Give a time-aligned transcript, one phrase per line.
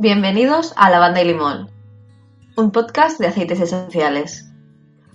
[0.00, 1.72] Bienvenidos a Lavanda y Limón,
[2.56, 4.48] un podcast de aceites esenciales.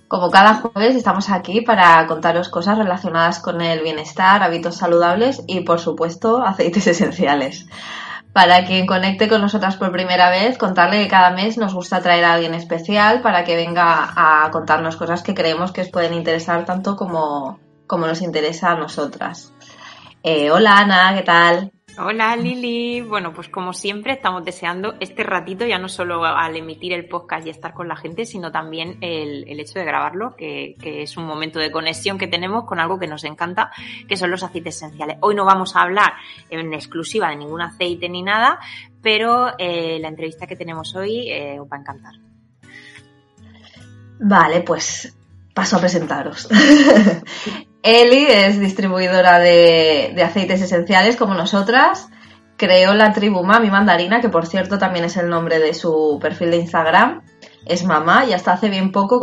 [0.09, 5.61] Como cada jueves estamos aquí para contaros cosas relacionadas con el bienestar, hábitos saludables y
[5.61, 7.65] por supuesto aceites esenciales.
[8.33, 12.25] Para quien conecte con nosotras por primera vez, contarle que cada mes nos gusta traer
[12.25, 16.65] a alguien especial para que venga a contarnos cosas que creemos que os pueden interesar
[16.65, 19.53] tanto como, como nos interesa a nosotras.
[20.23, 21.71] Eh, hola Ana, ¿qué tal?
[21.95, 26.91] Hola Lili, bueno pues como siempre estamos deseando este ratito ya no solo al emitir
[26.91, 31.17] el podcast y estar con la gente, sino también el, hecho de grabarlo, que, es
[31.17, 33.71] un momento de conexión que tenemos con algo que nos encanta,
[34.07, 35.17] que son los aceites esenciales.
[35.19, 36.13] Hoy no vamos a hablar
[36.49, 38.59] en exclusiva de ningún aceite ni nada,
[39.03, 42.13] pero eh, la entrevista que tenemos hoy eh, os va a encantar.
[44.19, 45.15] Vale, pues
[45.53, 46.49] paso a presentaros.
[47.83, 52.07] Eli es distribuidora de, aceites esenciales como nosotras.
[52.55, 56.51] Creó la tribu Mami Mandarina, que por cierto también es el nombre de su perfil
[56.51, 57.21] de Instagram.
[57.65, 59.21] Es mamá y hasta hace bien poco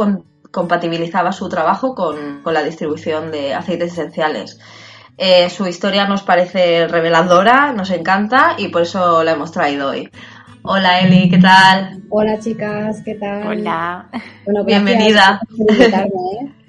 [0.51, 4.59] compatibilizaba su trabajo con, la distribución de aceites esenciales.
[5.17, 10.11] Eh, su historia nos parece reveladora, nos encanta y por eso la hemos traído hoy.
[10.63, 12.03] Hola Eli, ¿qué tal?
[12.11, 13.47] Hola chicas, ¿qué tal?
[13.47, 14.11] Hola.
[14.67, 15.41] Bienvenida.
[15.59, 16.60] ¿eh?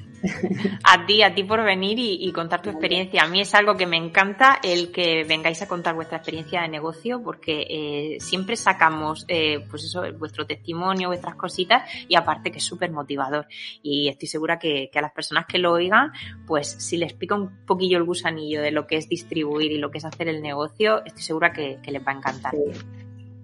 [0.83, 3.23] A ti, a ti por venir y, contar tu experiencia.
[3.23, 6.69] A mí es algo que me encanta el que vengáis a contar vuestra experiencia de
[6.69, 12.59] negocio porque eh, siempre sacamos, eh, pues eso, vuestro testimonio, vuestras cositas y aparte que
[12.59, 13.47] es súper motivador.
[13.81, 16.11] Y estoy segura que, a las personas que lo oigan,
[16.45, 19.91] pues si les pica un poquillo el gusanillo de lo que es distribuir y lo
[19.91, 22.53] que es hacer el negocio, estoy segura que, les va a encantar.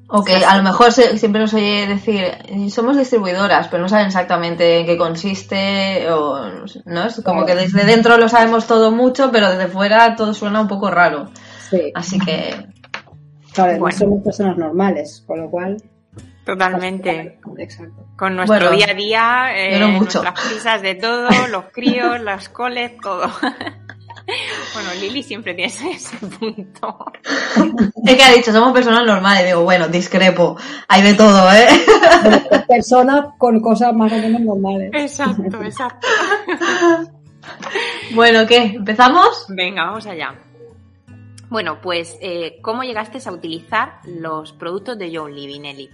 [0.10, 2.24] O que a lo mejor siempre nos oye decir,
[2.70, 6.40] somos distribuidoras, pero no saben exactamente en qué consiste, o
[6.86, 10.62] no es como que desde dentro lo sabemos todo mucho, pero desde fuera todo suena
[10.62, 11.30] un poco raro.
[11.70, 11.92] Sí.
[11.94, 12.68] Así que.
[13.54, 15.78] Claro, somos personas normales, con lo cual.
[16.46, 17.40] Totalmente.
[17.58, 18.08] Exacto.
[18.16, 23.30] Con nuestro día a día, eh, nuestras prisas de todo, los críos, las coles, todo.
[24.74, 27.06] Bueno, Lili siempre tiene ese punto.
[28.06, 29.46] Es que ha dicho, somos personas normales.
[29.46, 30.58] Digo, bueno, discrepo.
[30.88, 31.68] Hay de todo, ¿eh?
[32.68, 34.92] Personas con cosas más o menos normales.
[34.94, 36.08] Exacto, exacto.
[38.14, 38.74] Bueno, ¿qué?
[38.76, 39.46] ¿Empezamos?
[39.48, 40.36] Venga, vamos allá.
[41.50, 45.90] Bueno, pues, eh, ¿cómo llegaste a utilizar los productos de John Livinelli?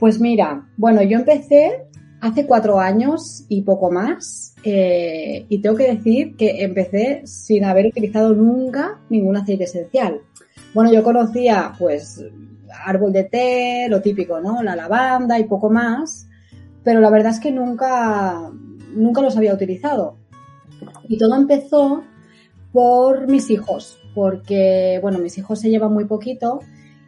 [0.00, 1.86] Pues mira, bueno, yo empecé
[2.20, 4.54] hace cuatro años y poco más.
[4.62, 10.20] Eh, y tengo que decir que empecé sin haber utilizado nunca ningún aceite esencial.
[10.74, 12.24] Bueno, yo conocía pues
[12.84, 14.62] árbol de té, lo típico, ¿no?
[14.62, 16.28] La lavanda y poco más,
[16.82, 18.50] pero la verdad es que nunca,
[18.94, 20.16] nunca los había utilizado.
[21.08, 22.02] Y todo empezó
[22.72, 26.60] por mis hijos, porque, bueno, mis hijos se llevan muy poquito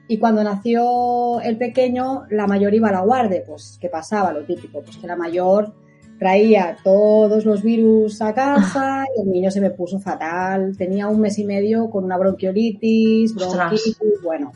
[0.08, 3.42] y cuando nació el pequeño, la mayor iba a la guardia.
[3.46, 4.32] Pues, ¿qué pasaba?
[4.32, 5.74] Lo típico, pues que la mayor
[6.19, 10.76] traía todos los virus a casa y el niño se me puso fatal.
[10.78, 14.52] Tenía un mes y medio con una bronquiolitis, bronquitis, bueno,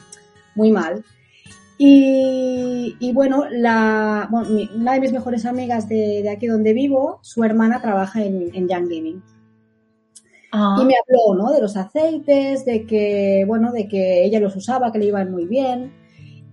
[0.55, 1.05] muy mal.
[1.77, 8.23] Y, bueno, la, una de mis mejores amigas de, aquí donde vivo, su hermana trabaja
[8.23, 9.21] en, en Young Living.
[10.53, 10.77] Ah.
[10.81, 11.53] Y me habló, ¿no?
[11.53, 15.47] De los aceites, de que, bueno, de que ella los usaba, que le iban muy
[15.47, 15.93] bien.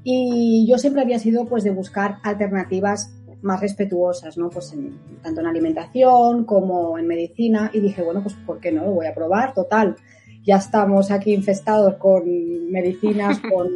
[0.03, 4.49] Y yo siempre había sido, pues, de buscar alternativas más respetuosas, ¿no?
[4.49, 4.73] Pues
[5.21, 7.69] tanto en alimentación como en medicina.
[7.73, 8.85] Y dije, bueno, pues, ¿por qué no?
[8.85, 9.97] Lo voy a probar, total.
[10.45, 12.23] Ya estamos aquí infestados con
[12.71, 13.67] medicinas, con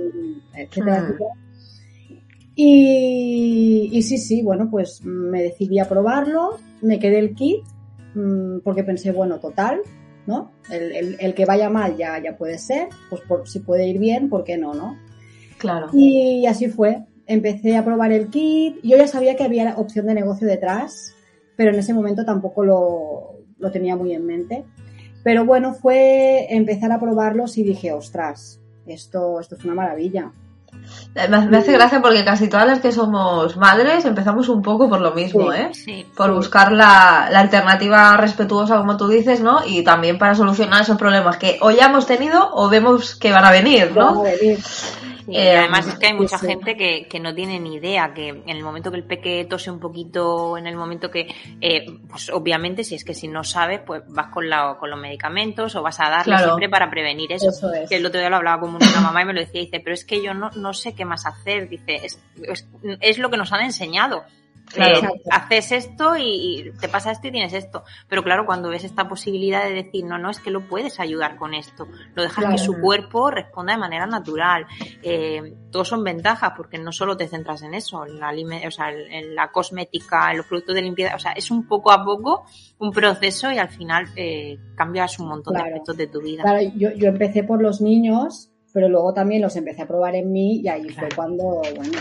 [0.55, 1.05] etcétera, hmm.
[1.05, 1.29] etcétera.
[2.55, 7.63] Y, y sí, sí, bueno, pues me decidí a probarlo, me quedé el kit,
[8.13, 9.81] mm, porque pensé, bueno, total,
[10.25, 10.51] ¿no?
[10.69, 14.43] El, que vaya mal ya, ya puede ser, pues por, si puede ir bien, ¿por
[14.43, 14.97] qué no, no?
[15.57, 15.89] Claro.
[15.93, 17.03] Y así fue.
[17.25, 18.77] Empecé a probar el kit.
[18.83, 21.15] Yo ya sabía que había opción de negocio detrás,
[21.55, 24.65] pero en ese momento tampoco lo, lo tenía muy en mente.
[25.23, 30.33] Pero bueno, fue empezar a probarlos y dije, ostras, esto, esto es una maravilla.
[31.29, 35.11] Me hace gracia porque casi todas las que somos madres empezamos un poco por lo
[35.11, 35.69] mismo, ¿eh?
[36.15, 39.61] por buscar la, la, alternativa respetuosa, como tú dices, ¿no?
[39.65, 43.45] Y también para solucionar esos problemas que o ya hemos tenido o vemos que van
[43.45, 44.15] a venir, ¿no?
[44.15, 44.59] Van a venir.
[45.27, 48.49] Eh, además es que hay mucha gente que, que, no tiene ni idea que en
[48.49, 51.27] el momento que el peque tose un poquito, en el momento que,
[51.61, 54.99] eh, pues obviamente si es que si no sabes, pues vas con, la, con los
[54.99, 57.51] medicamentos o vas a darle siempre para prevenir eso.
[57.87, 59.93] Que el otro día lo hablaba con una mamá y me lo decía, dice, pero
[59.93, 62.67] es que yo no, no sé qué más hacer, dice, es, es,
[62.99, 64.23] es lo que nos han enseñado.
[65.31, 67.83] Haces esto y, te pasa esto y tienes esto.
[68.07, 71.35] Pero claro, cuando ves esta posibilidad de decir, no, no, es que lo puedes ayudar
[71.35, 74.65] con esto, lo dejas que su cuerpo responda de manera natural.
[75.01, 78.33] Eh, todos son ventajas porque no solo te centras en eso, en la,
[78.67, 81.91] o sea, en la cosmética, en los productos de limpieza, o sea, es un poco
[81.91, 82.45] a poco
[82.79, 86.43] un proceso y al final eh, cambias un montón de aspectos de tu vida.
[86.43, 90.31] Claro, yo, yo empecé por los niños, pero luego también los empecé a probar en
[90.31, 91.99] mí y ahí fue cuando, bueno,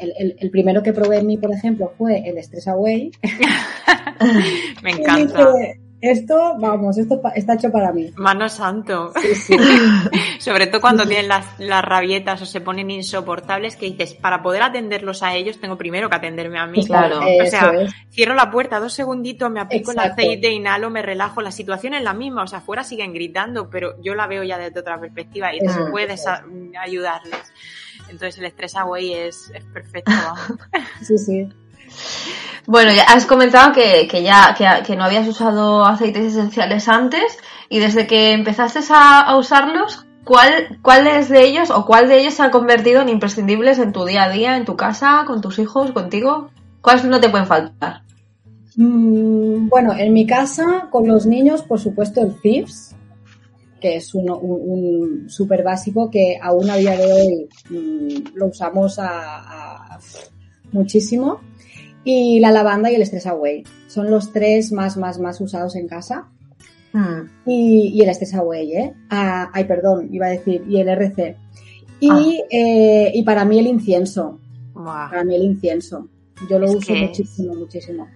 [0.00, 3.10] el, primero que probé en mí, por ejemplo, fue el Stress Away.
[4.82, 5.46] Me encanta.
[6.00, 8.12] esto, vamos, esto está hecho para mí.
[8.16, 9.12] Mano santo.
[10.38, 14.62] Sobre todo cuando tienen las, las, rabietas o se ponen insoportables que dices, para poder
[14.62, 16.84] atenderlos a ellos tengo primero que atenderme a mí.
[16.86, 17.20] Claro.
[17.20, 17.72] O sea,
[18.10, 21.42] cierro la puerta dos segunditos, me aplico el aceite, inhalo, me relajo.
[21.42, 24.58] La situación es la misma, o sea, afuera siguen gritando, pero yo la veo ya
[24.58, 26.24] desde otra perspectiva y tú puedes
[26.80, 27.52] ayudarles.
[28.08, 30.12] Entonces el estrés away es, es perfecto.
[31.02, 31.48] sí, sí.
[32.66, 37.38] Bueno, ya has comentado que, que ya que, no habías usado aceites esenciales antes
[37.70, 42.42] y desde que empezaste a, usarlos, ¿cuál, ¿cuáles de ellos o cuál de ellos se
[42.42, 45.92] ha convertido en imprescindibles en tu día a día, en tu casa, con tus hijos,
[45.92, 46.50] contigo?
[46.82, 48.02] ¿Cuáles no te pueden faltar?
[48.76, 52.87] Mm, bueno, en mi casa, con los niños, por supuesto, el Thieves,
[53.80, 58.98] que es un, un, súper básico que aún a día de hoy mm, lo usamos
[58.98, 59.98] a,
[60.72, 61.40] muchísimo.
[62.04, 63.64] Y la lavanda y el Stress Away.
[63.86, 66.28] Son los tres más, más, más usados en casa.
[66.92, 67.28] Hmm.
[67.46, 68.94] Y, el Stress Away, ¿eh?
[69.10, 71.36] Ah, ay, perdón, iba a decir, y el RC.
[72.00, 72.46] Y, ah.
[72.50, 74.38] eh, y para mí el incienso.
[74.72, 76.08] Para mí el incienso.
[76.48, 78.06] Yo lo uso muchísimo, muchísimo.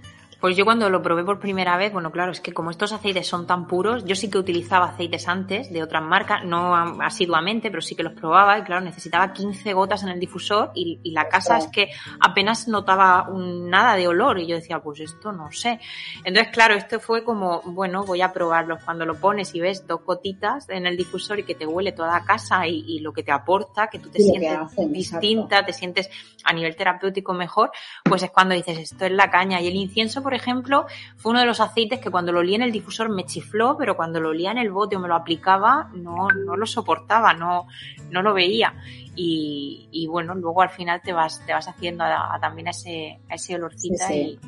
[0.43, 3.29] Pues yo cuando lo probé por primera vez, bueno, claro, es que como estos aceites
[3.29, 7.81] son tan puros, yo sí que utilizaba aceites antes de otras marcas, no asiduamente, pero
[7.81, 11.59] sí que los probaba y claro, necesitaba 15 gotas en el difusor y, la casa
[11.59, 15.79] es que apenas notaba nada de olor y yo decía, pues esto no sé.
[16.25, 18.83] Entonces, claro, esto fue como, bueno, voy a probarlos.
[18.83, 22.19] Cuando lo pones y ves dos gotitas en el difusor y que te huele toda
[22.19, 26.11] la casa y, lo que te aporta, que tú te sientes distinta, te sientes
[26.45, 27.71] a nivel terapéutico mejor,
[28.03, 30.87] pues es cuando dices, esto es la caña y el incienso, por ejemplo,
[31.19, 33.99] fue uno de los aceites que cuando lo olía en el difusor me chifló, pero
[33.99, 37.67] cuando lo olía en el bote o me lo aplicaba, no, no lo soportaba, no,
[38.11, 38.73] no lo veía.
[39.15, 43.35] Y, bueno, luego al final te vas, te vas haciendo a, también a ese, a
[43.35, 44.39] ese olorcita y,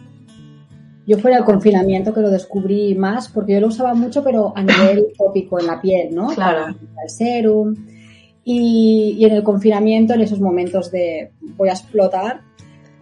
[1.06, 4.62] yo fue el confinamiento que lo descubrí más, porque yo lo usaba mucho, pero a
[4.62, 6.28] nivel tópico en la piel, ¿no?
[6.28, 6.68] Claro.
[7.02, 7.74] El serum.
[8.42, 12.40] Y, y, en el confinamiento, en esos momentos de voy a explotar,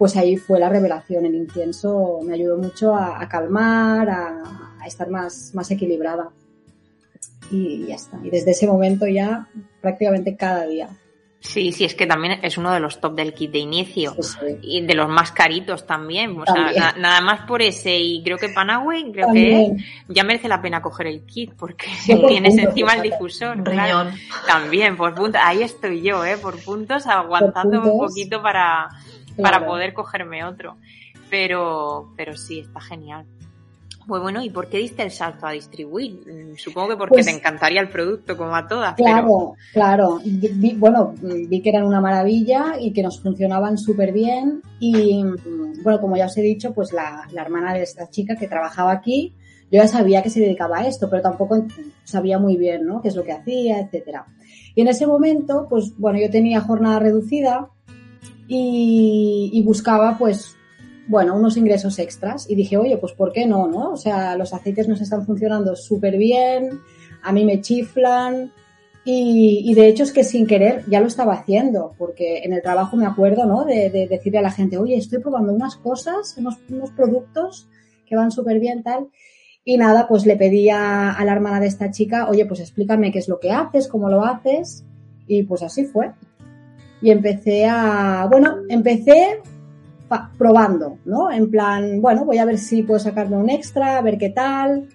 [0.02, 1.26] pues ahí fue la revelación.
[1.26, 6.28] El incienso me ayudó mucho a, calmar, a, estar más, más equilibrada.
[7.52, 8.18] Y ya está.
[8.20, 9.46] Y desde ese momento ya
[9.80, 10.88] prácticamente cada día.
[11.38, 14.16] Sí, sí, es que también es uno de los top del kit de inicio
[14.60, 16.36] y de los más caritos también.
[16.36, 19.76] O sea, nada más por ese y creo que Panaway, creo que
[20.08, 21.86] ya merece la pena coger el kit porque
[22.26, 23.62] tienes encima el difusor.
[24.48, 25.40] También, por puntos.
[25.44, 26.38] Ahí estoy yo, ¿eh?
[26.38, 28.88] Por puntos, aguantando un poquito para,
[29.40, 30.76] para poder cogerme otro.
[31.30, 33.26] Pero, pero sí, está genial.
[34.06, 36.24] Pues bueno, ¿y por qué diste el salto a distribuir?
[36.26, 38.94] Mm, supongo que porque pues te encantaría el producto como a todas.
[38.94, 40.20] Claro, claro.
[40.76, 44.60] bueno, vi que eran una maravilla y que nos funcionaban súper bien.
[44.80, 48.36] Y mm, bueno, como ya os he dicho, pues la, la, hermana de esta chica
[48.36, 49.34] que trabajaba aquí,
[49.70, 51.64] yo ya sabía que se dedicaba a esto, pero tampoco
[52.04, 53.00] sabía muy bien, ¿no?
[53.00, 54.26] Qué es lo que hacía, etcétera.
[54.74, 57.68] Y en ese momento, pues bueno, yo tenía jornada reducida
[58.54, 60.56] y, buscaba pues
[61.08, 63.92] bueno, unos ingresos extras y dije, oye, pues ¿por qué no, no?
[63.92, 66.80] O sea, los aceites nos están funcionando súper bien,
[67.22, 68.52] a mí me chiflan
[69.04, 72.96] y, de hecho es que sin querer ya lo estaba haciendo, porque en el trabajo
[72.96, 73.64] me acuerdo, ¿no?
[73.64, 76.58] De, decirle a la gente, oye, estoy probando unas cosas, unos,
[76.94, 77.68] productos
[78.06, 79.08] que van súper bien, tal.
[79.64, 83.10] Y nada, pues le pedí a, a la hermana de esta chica, oye, pues explícame
[83.10, 84.84] qué es lo que haces, cómo lo haces.
[85.26, 86.12] Y pues así fue
[87.02, 89.40] y empecé a, bueno, empecé
[90.38, 91.30] probando, ¿no?
[91.30, 94.88] En plan, bueno, voy a ver si puedo sacarme un extra, a ver qué tal.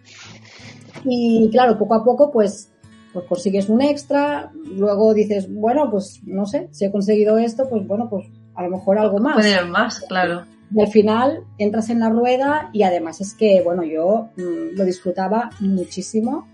[1.04, 2.72] Y claro, poco a poco, pues,
[3.14, 7.86] pues consigues un extra, luego dices, bueno, pues no sé, si he conseguido esto, pues
[7.88, 9.36] bueno, pues a lo mejor algo más.
[9.36, 10.44] Puede más, claro.
[10.74, 14.86] Y al final entras en la rueda y además es que, bueno, yo mm, lo
[14.86, 16.48] disfrutaba muchísimo,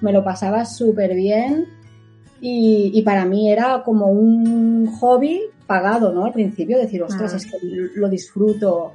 [0.00, 1.66] me lo pasaba súper bien
[2.40, 6.24] y, para mí era como un hobby pagado, ¿no?
[6.24, 7.58] Al principio, decir, ostras, es que
[7.94, 8.92] lo disfruto,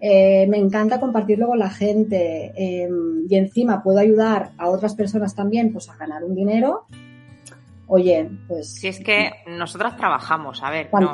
[0.00, 5.34] eh, me encanta compartirlo con la gente em, y encima puedo ayudar a otras personas
[5.34, 6.84] también pues a ganar un dinero,
[7.88, 8.74] oye, pues...
[8.74, 11.12] Si es que nosotras trabajamos, a ver, no,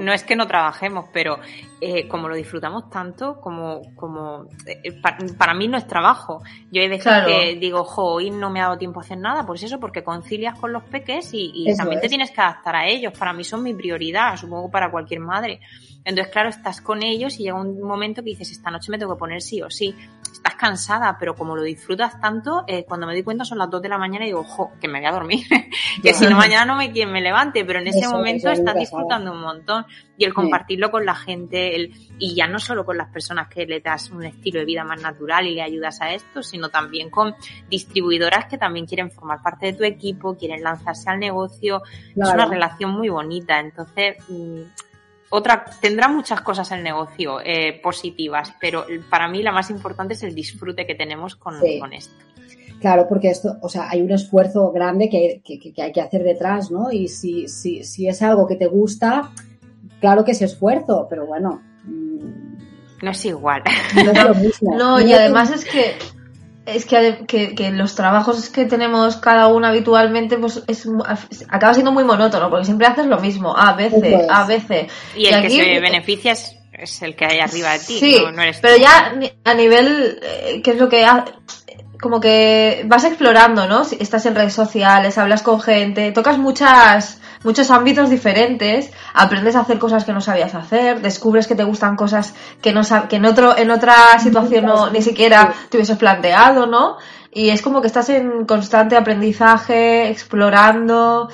[0.00, 1.38] no, es que no trabajemos, pero
[1.80, 5.00] eh, como lo disfrutamos tanto, como, como eh,
[5.36, 6.42] para, mí no es trabajo.
[6.70, 9.44] Yo hay veces que digo, jo, hoy no me ha dado tiempo a hacer nada,
[9.44, 13.12] pues eso, porque concilias con los peques y, también te tienes que adaptar a ellos.
[13.18, 15.60] Para mí son mi prioridad, supongo para cualquier madre.
[16.04, 19.14] Entonces, claro, estás con ellos y llega un momento que dices, esta noche me tengo
[19.14, 19.94] que poner sí o sí.
[20.34, 23.80] Estás cansada, pero como lo disfrutas tanto, eh, cuando me doy cuenta son las 2
[23.82, 25.46] de la mañana y digo, ojo, que me voy a dormir.
[26.02, 29.30] que si no, mañana no me quien me levante, pero en ese momento estás disfrutando
[29.30, 29.86] un montón.
[30.16, 33.64] Y el compartirlo con la gente, el, y ya no solo con las personas que
[33.64, 37.10] le das un estilo de vida más natural y le ayudas a esto, sino también
[37.10, 37.36] con
[37.70, 41.82] distribuidoras que también quieren formar parte de tu equipo, quieren lanzarse al negocio.
[42.10, 43.60] Es una relación muy bonita.
[43.60, 44.62] Entonces, mm,
[45.34, 50.22] otra, tendrá muchas cosas el negocio eh, positivas, pero para mí la más importante es
[50.22, 51.56] el disfrute que tenemos con,
[51.92, 52.14] esto.
[52.80, 55.42] Claro, porque esto, o sea, hay un esfuerzo grande que,
[55.82, 56.92] hay que hacer detrás, ¿no?
[56.92, 59.32] Y si, si, si es algo que te gusta,
[60.00, 61.60] claro que es esfuerzo, pero bueno.
[61.84, 63.64] Mm, no es igual.
[64.04, 64.76] No, es lo mismo.
[64.76, 65.96] no y además es que
[66.66, 70.88] es que, que, los trabajos que tenemos cada uno habitualmente pues es,
[71.48, 74.90] acaba siendo muy monótono porque siempre haces lo mismo a veces a veces.
[75.16, 78.58] Y el que se beneficia es, el que hay arriba de ti sí, no, eres
[78.60, 81.06] pero ya a nivel eh, qué es lo que
[82.04, 87.70] como que vas explorando no estás en redes sociales hablas con gente tocas muchas muchos
[87.70, 92.34] ámbitos diferentes, aprendes a hacer cosas que no sabías hacer, descubres que te gustan cosas
[92.60, 96.96] que no que en otro en otra situación no, ni siquiera te hubieses planteado, ¿no?
[97.30, 101.28] Y es como que estás en constante aprendizaje, explorando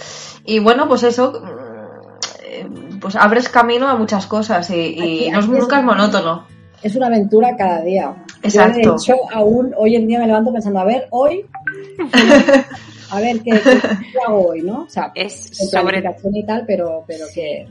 [0.45, 5.85] y bueno, pues eso mm, pues abres camino a muchas cosas y, no, nunca es
[5.85, 6.47] monótono.
[6.83, 8.15] Es una aventura cada día.
[8.43, 8.79] Exacto.
[8.79, 11.45] de hecho, aún hoy en día me levanto pensando, a ver, hoy
[13.11, 13.53] a ver qué,
[14.27, 14.85] hago hoy, ¿no?
[14.85, 17.67] O sea, es sobre y tal, pero, pero que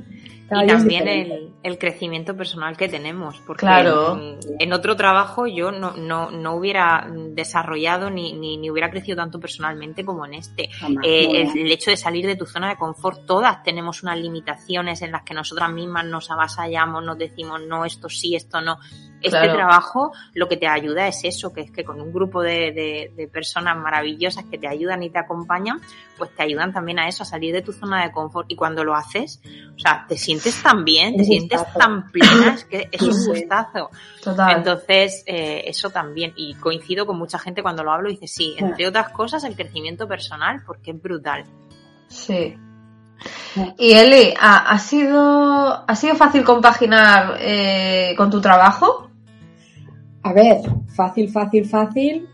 [0.51, 4.37] y también el, el, crecimiento personal que tenemos, porque claro.
[4.59, 9.39] en, otro trabajo yo no, no, no hubiera desarrollado ni, ni, ni, hubiera crecido tanto
[9.39, 10.69] personalmente como en este.
[11.03, 15.11] Eh, el, hecho de salir de tu zona de confort, todas tenemos unas limitaciones en
[15.11, 18.79] las que nosotras mismas nos avasallamos, nos decimos no, esto sí, esto no.
[19.21, 22.71] Este trabajo lo que te ayuda es eso, que es que con un grupo de,
[22.71, 25.81] de, de personas maravillosas que te ayudan y te acompañan,
[26.19, 28.51] pues te ayudan también a eso, a salir de tu zona de confort.
[28.51, 29.41] Y cuando lo haces,
[29.75, 33.89] o sea, te sientes tan bien, te sientes tan plena, es que es un gustazo.
[34.23, 34.57] Total.
[34.57, 36.33] Entonces, eh, eso también.
[36.35, 39.55] Y coincido con mucha gente cuando lo hablo y dice, sí, entre otras cosas, el
[39.55, 41.45] crecimiento personal, porque es brutal.
[42.07, 42.57] Sí.
[43.77, 49.08] Y Eli, ¿ha, sido, ¿ha sido fácil compaginar eh, con tu trabajo?
[50.23, 50.57] A ver,
[50.95, 52.27] fácil, fácil, fácil.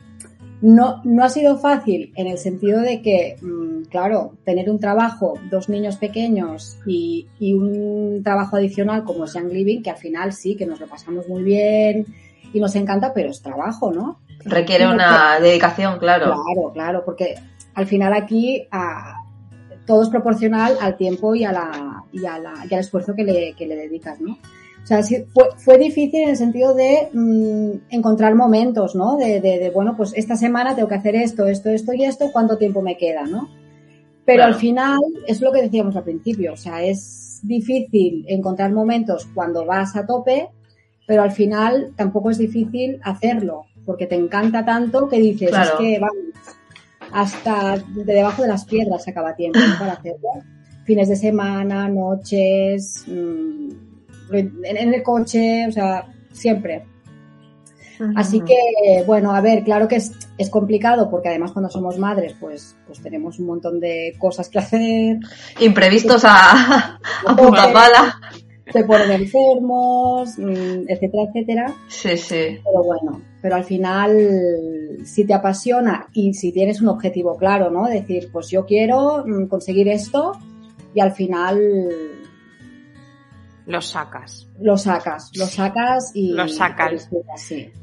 [0.61, 5.33] No, no ha sido fácil en el sentido de que, mm, claro, tener un trabajo,
[5.51, 10.55] dos niños pequeños y, un trabajo adicional como es Young Living, que al final sí,
[10.55, 12.05] que nos lo pasamos muy bien
[12.53, 14.19] y nos encanta, pero es trabajo, ¿no?
[14.45, 16.33] Requiere una dedicación, claro.
[16.33, 17.35] Claro, claro, porque
[17.75, 19.25] al final aquí a,
[19.85, 23.23] todo es proporcional al tiempo y, a la, y, a la, y al esfuerzo que
[23.23, 24.37] le, que le dedicas, ¿no?
[24.85, 29.17] O sea, fue, fue difícil en el sentido de mm, encontrar momentos, ¿no?
[29.17, 32.59] De, de, bueno, pues esta semana tengo que hacer esto, esto, esto y esto, ¿cuánto
[32.59, 33.49] tiempo me queda, no?
[34.25, 39.27] Pero al final, es lo que decíamos al principio, o sea, es difícil encontrar momentos
[39.33, 40.49] cuando vas a tope,
[41.07, 45.97] pero al final tampoco es difícil hacerlo, porque te encanta tanto que dices, es que
[45.99, 46.15] vamos,
[47.11, 50.29] hasta de debajo de las piedras acaba tiempo para hacerlo.
[50.83, 53.84] Fines de semana, noches, mmm,
[54.31, 56.85] en, el coche, o sea, siempre.
[58.15, 62.35] Así que, bueno, a ver, claro que es, es, complicado porque además cuando somos madres,
[62.39, 65.19] pues, pues tenemos un montón de cosas que hacer.
[65.61, 68.19] Imprevistos a, a punta pala.
[68.73, 71.73] Se ponen enfermos, mm, etcétera, etcétera.
[71.87, 72.59] Sí, sí.
[72.63, 77.87] Pero bueno, pero al final, si te apasiona y si tienes un objetivo claro, ¿no?
[77.87, 80.33] Decir, pues yo quiero mm, conseguir esto
[80.95, 81.61] y al final
[83.65, 84.47] los sacas.
[84.59, 87.09] Los sacas, los sacas y los sacas.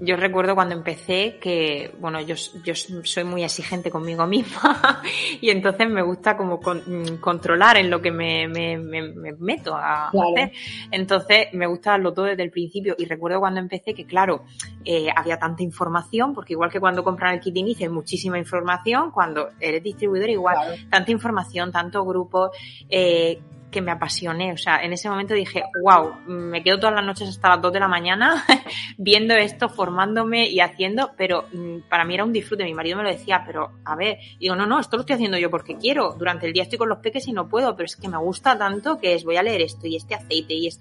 [0.01, 2.35] Yo recuerdo cuando empecé que, bueno, yo,
[2.65, 5.03] yo soy muy exigente conmigo misma
[5.41, 10.09] y entonces me gusta como mm, controlar en lo que me, me, me, meto a
[10.09, 10.53] hacer.
[10.91, 14.45] Entonces me gusta darlo todo desde el principio y recuerdo cuando empecé que, claro,
[14.85, 19.11] eh, había tanta información, porque igual que cuando compran el kit inicio hay muchísima información,
[19.11, 22.51] cuando eres distribuidor igual, tanta información, tanto grupo,
[22.89, 23.41] eh,
[23.73, 24.53] que me apasioné.
[24.53, 27.73] O sea, en ese momento dije, wow, me quedo todas las noches hasta las 2
[27.73, 28.45] de la mañana
[28.99, 32.63] viendo esto, formándome y haciendo, pero mm, para mí era un disfrute.
[32.63, 35.39] Mi marido me lo decía, pero a ver, digo, no, no, esto lo estoy haciendo
[35.39, 36.15] yo porque quiero.
[36.17, 38.57] Durante el día estoy con los peques y no puedo, pero es que me gusta
[38.57, 40.81] tanto que es, voy a leer esto y este aceite y es,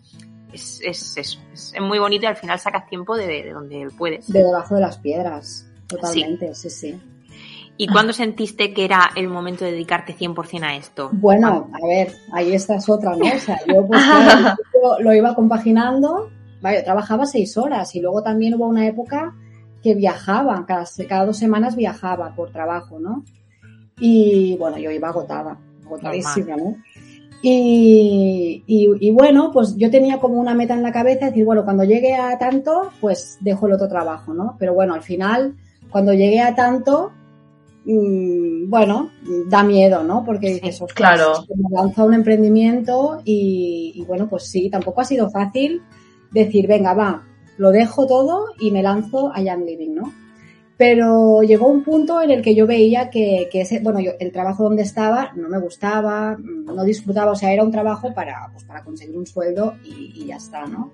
[0.54, 1.40] es, es eso.
[1.54, 4.32] Es, muy bonito y al final sacas tiempo de, donde puedes.
[4.32, 6.70] De debajo de las piedras, totalmente, sí.
[6.70, 7.02] sí.
[7.82, 11.10] ¿Y cuándo sentiste que era el momento de dedicarte 100% a esto?
[11.14, 13.26] Bueno, a ver, ahí esta es otra, ¿no?
[13.26, 14.00] O sea, yo pues,
[15.00, 16.30] lo iba compaginando,
[16.62, 19.34] vaya, trabajaba seis horas y luego también hubo una época
[19.82, 23.24] que viajaba, cada, cada dos semanas viajaba por trabajo, ¿no?
[24.00, 26.76] Y bueno, yo iba agotada, agotadísima, ¿no?
[27.42, 31.84] Y, y, bueno, pues yo tenía como una meta en la cabeza, decir, bueno, cuando
[31.84, 34.56] llegue a tanto, pues dejo el otro trabajo, ¿no?
[34.60, 35.56] Pero bueno, al final,
[35.90, 37.12] cuando llegué a tanto,
[37.84, 39.10] bueno,
[39.48, 40.24] da miedo, ¿no?
[40.24, 41.46] Porque dices, claro.
[41.56, 45.82] me lanza un emprendimiento y, bueno, pues sí, tampoco ha sido fácil
[46.32, 47.24] decir, venga, va,
[47.58, 50.14] lo dejo todo y me lanzo a Young Living, ¿no?
[50.78, 54.64] Pero llegó un punto en el que yo veía que, ese, bueno, yo, el trabajo
[54.64, 58.84] donde estaba no me gustaba, no disfrutaba, o sea, era un trabajo para, pues, para
[58.84, 60.92] conseguir un sueldo y, ya está, ¿no?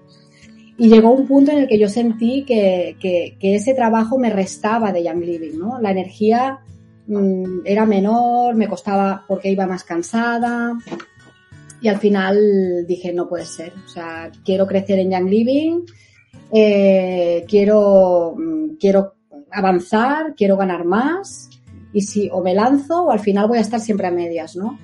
[0.78, 4.30] Y llegó un punto en el que yo sentí que, que, que, ese trabajo me
[4.30, 5.80] restaba de Young Living, ¿no?
[5.80, 6.60] La energía
[7.08, 10.78] Mm, era menor, me costaba porque iba más cansada.
[11.82, 13.74] Y al final dije, no puede ser.
[13.86, 15.82] O sea, quiero crecer en Young Living,
[16.52, 19.14] eh, quiero, mm, quiero
[19.52, 21.50] avanzar, quiero ganar más.
[21.94, 24.78] Y si o me lanzo o al final voy a estar siempre a medias, ¿no?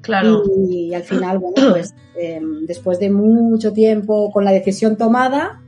[0.00, 0.42] Claro.
[0.66, 5.62] Y, al final, bueno, pues em, después de mucho tiempo con la decisión tomada,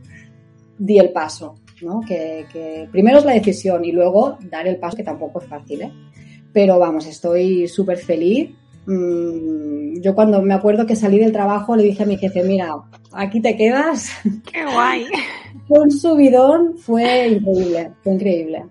[0.79, 1.62] di el paso.
[2.07, 5.93] Que, primero es la decisión y luego dar el paso, que tampoco es fácil, ¿eh?
[6.53, 8.51] Pero vamos, estoy súper feliz.
[8.87, 12.75] Mm, yo cuando me acuerdo que salí del trabajo le dije a mi jefe, mira,
[13.13, 14.11] aquí te quedas.
[14.51, 15.07] ¡Qué guay!
[15.69, 18.65] un subidón, fue increíble, fue increíble.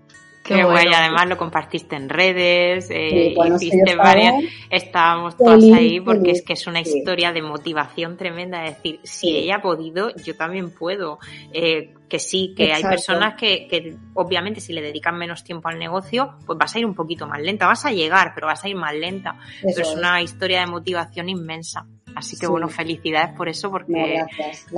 [0.54, 4.34] Qué, guay, además lo compartiste en redes, eh, hiciste varias,
[4.70, 9.36] estábamos todas ahí porque es que es una historia de motivación tremenda, es decir, si
[9.36, 11.18] ella ha podido, yo también puedo.
[11.52, 15.78] Eh, que sí, que hay personas que, que, obviamente si le dedican menos tiempo al
[15.78, 18.68] negocio, pues vas a ir un poquito más lenta, vas a llegar, pero vas a
[18.68, 19.38] ir más lenta.
[19.62, 21.86] pero es, una historia de motivación inmensa.
[22.14, 24.22] Así que bueno, felicidades por eso porque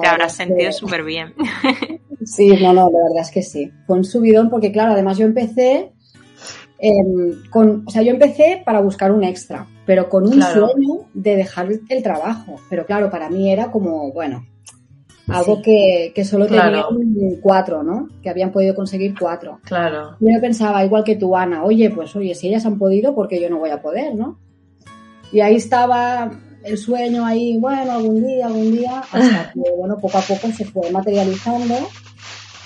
[0.01, 1.35] te habrás sentido súper bien.
[2.25, 3.71] Sí, no, no, la verdad es que sí.
[3.87, 5.93] Fue un subidón porque claro, además yo empecé
[6.79, 11.37] em, con, o sea, yo empecé para buscar un extra, pero con un sueño de
[11.37, 12.57] dejar el trabajo.
[12.71, 14.47] Pero claro, para mí era como, bueno,
[15.29, 16.83] algo que, que, solo tenían
[17.41, 18.09] cuatro, ¿no?
[18.23, 19.61] Que habían podido conseguir cuatro.
[19.65, 20.17] Claro.
[20.21, 23.41] Yo pensaba, igual que tú, Ana, oye, pues oye, si ellas han podido, ¿por qué
[23.41, 24.39] yo no voy a poder, no?
[25.33, 26.31] Y ahí estaba
[26.65, 30.65] el sueño ahí, bueno, algún día, algún día, hasta que, bueno, poco a poco se
[30.65, 31.75] fue materializando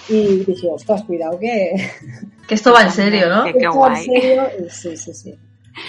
[0.09, 1.73] y dije, ostras, cuidado que...
[2.49, 3.45] Que esto va en serio, ¿no?
[3.45, 4.07] Que, guay.
[4.07, 5.39] En serio, sí, sí, sí.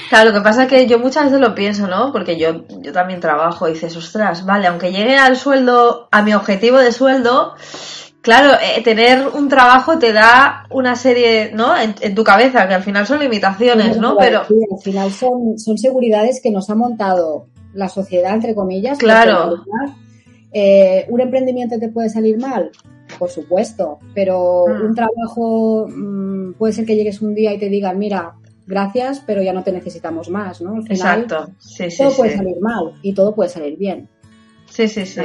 [0.10, 2.12] Claro, lo que pasa es que yo muchas veces lo pienso, ¿no?
[2.12, 6.34] Porque yo, yo también trabajo y dices, ostras, vale, aunque llegue al sueldo, a mi
[6.34, 7.54] objetivo de sueldo,
[8.20, 11.74] claro, eh, tener un trabajo te da una serie, ¿no?
[11.78, 14.18] En, tu cabeza, que al final son limitaciones, ¿no?
[14.18, 18.98] Pero al final son, son seguridades que nos ha montado la sociedad, entre comillas.
[18.98, 19.64] Claro.
[20.52, 22.72] Eh, ¿Un emprendimiento te puede salir mal?
[23.18, 24.86] Por supuesto, pero mm.
[24.86, 29.42] un trabajo mm, puede ser que llegues un día y te digan, mira, gracias, pero
[29.42, 30.80] ya no te necesitamos más, ¿no?
[30.88, 31.50] Exacto.
[31.60, 34.08] Sí, todo puede salir mal y todo puede salir bien.
[34.70, 35.22] Sí, sí, sí.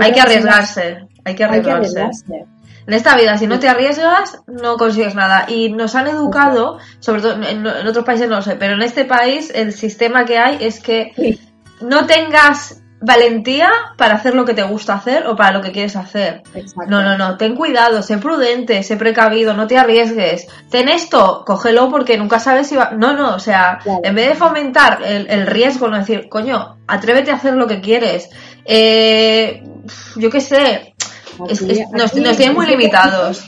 [0.00, 2.46] hay que arriesgarse, hay que arriesgarse.
[2.90, 5.44] En esta vida, si no te arriesgas, no consigues nada.
[5.46, 9.04] Y nos han educado, sobre todo en, otros países no lo sé, pero en este
[9.04, 11.38] país el sistema que hay es que
[11.80, 15.94] no tengas valentía para hacer lo que te gusta hacer o para lo que quieres
[15.94, 16.42] hacer.
[16.88, 20.48] No, no, no, ten cuidado, sé prudente, sé precavido, no te arriesgues.
[20.68, 22.90] Ten esto, cógelo porque nunca sabes si va...
[22.90, 27.36] No, no, o sea, en vez de fomentar el, riesgo, no decir, coño, atrévete a
[27.36, 28.30] hacer lo que quieres.
[28.64, 29.62] Eh,
[30.16, 30.89] yo qué sé,
[31.92, 33.44] nos, tienen muy limitados.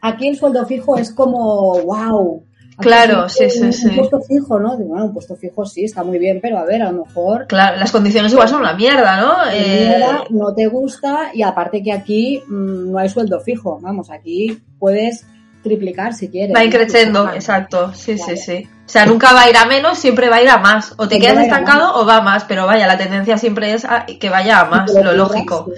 [0.00, 2.44] Aquí el sueldo fijo es como, wow,
[2.78, 3.88] Claro, sí, sí, sí.
[3.88, 4.76] Un puesto fijo, ¿no?
[4.76, 7.46] Bueno, un puesto fijo sí, está muy bien, pero a ver, a lo mejor...
[7.46, 9.34] Claro, las condiciones igual son una mierda, ¿no?
[9.52, 10.02] Eh...
[10.30, 15.24] no te gusta y aparte que aquí mm, no hay sueldo fijo, vamos, aquí puedes
[15.64, 16.54] triplicar si quieres.
[16.54, 18.68] Va increciendo, exacto, sí, sí, sí.
[18.86, 20.94] O sea, nunca va a ir a menos, siempre va a ir a más.
[20.98, 23.86] O te quedas estancado o va a más, pero vaya, la tendencia siempre es
[24.20, 25.72] que vaya a más, lo, lógico.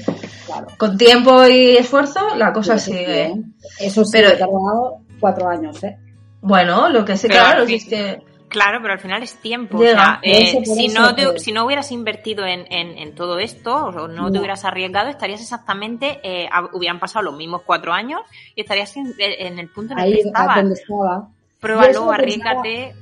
[0.77, 3.33] Con tiempo y esfuerzo, la cosa sigue.
[3.79, 4.29] Eso sí, pero...
[4.29, 5.97] he tardado cuatro años, ¿eh?
[6.43, 8.19] Bueno, lo que sé, claro, es que...
[8.57, 9.77] Claro, pero al final es tiempo.
[9.77, 11.43] o sea, eh, si, no pues.
[11.43, 16.21] si no hubieras invertido en, en, todo esto o no, te hubieras arriesgado, estarías exactamente,
[16.23, 18.23] eh, hubieran pasado los mismos cuatro años
[18.55, 20.71] y estarías en, el punto en el que estabas.
[20.71, 21.29] estaba.
[21.61, 22.95] Pruébalo, arriesgate.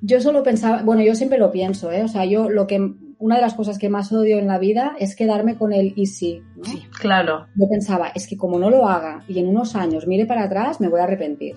[0.00, 2.02] Yo solo pensaba, bueno, yo siempre lo pienso, ¿eh?
[2.02, 4.96] O sea, yo lo que, una de las cosas que más odio en la vida
[4.98, 6.64] es quedarme con el easy, ¿no?
[6.64, 7.46] Sí, claro.
[7.54, 10.80] Yo pensaba, es que como no lo haga y en unos años mire para atrás,
[10.80, 11.54] me voy a arrepentir.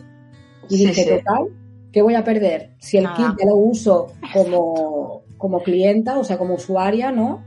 [0.69, 1.47] Y dije, total,
[1.93, 2.71] ¿qué voy a perder?
[2.79, 7.43] Si el kit ya lo uso como, como clienta, o sea, como usuaria, ¿no?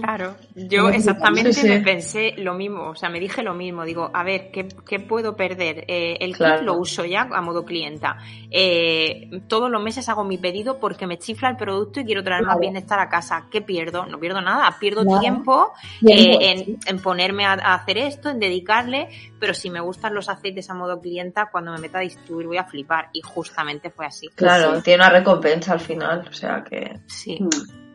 [0.00, 4.22] Claro, yo exactamente me pensé lo mismo, o sea, me dije lo mismo, digo, a
[4.22, 5.84] ver, ¿qué, puedo perder?
[5.88, 8.18] Eh, el kit lo uso ya a modo clienta.
[8.50, 12.44] Eh, todos los meses hago mi pedido porque me chifla el producto y quiero traer
[12.44, 13.46] más bienestar a casa.
[13.50, 14.06] ¿Qué pierdo?
[14.06, 15.72] No pierdo nada, pierdo tiempo
[16.06, 20.74] eh, en, ponerme a, hacer esto, en dedicarle, pero si me gustan los aceites a
[20.74, 24.28] modo clienta, cuando me meta a distribuir voy a flipar y justamente fue así.
[24.34, 27.00] Claro, tiene una recompensa al final, o sea que...
[27.06, 27.38] Sí.
[27.40, 27.85] Mm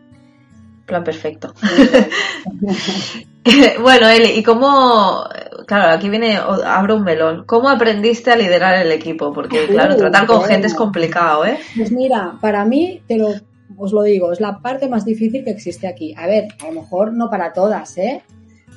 [0.92, 1.54] plan perfecto.
[3.82, 5.24] bueno, Eli, ¿y cómo,
[5.66, 9.32] claro, aquí viene, abro un melón, ¿cómo aprendiste a liderar el equipo?
[9.32, 11.58] Porque, claro, tratar con gente es complicado, ¿eh?
[11.78, 13.34] Pues mira, para mí, te lo,
[13.78, 16.14] os lo digo, es la parte más difícil que existe aquí.
[16.18, 18.22] A ver, a lo mejor no para todas, ¿eh?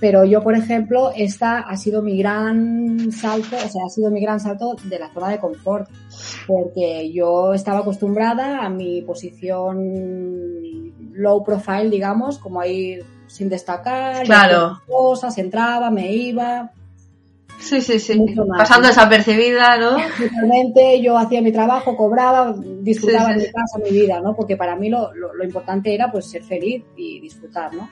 [0.00, 4.20] Pero yo, por ejemplo, esta ha sido mi gran salto, o sea, ha sido mi
[4.20, 5.88] gran salto de la zona de confort,
[6.46, 14.80] porque yo estaba acostumbrada a mi posición low profile, digamos, como ahí sin destacar, claro.
[14.86, 16.70] cosas, entraba, me iba.
[17.58, 18.34] Sí, sí, sí.
[18.58, 19.96] Pasando desapercibida, ¿no?
[20.18, 24.34] Realmente yo hacía mi trabajo, cobraba, disfrutaba en mi casa, mi vida, ¿no?
[24.34, 27.88] Porque para mí lo, lo, lo importante era pues ser feliz y disfrutar, ¿no?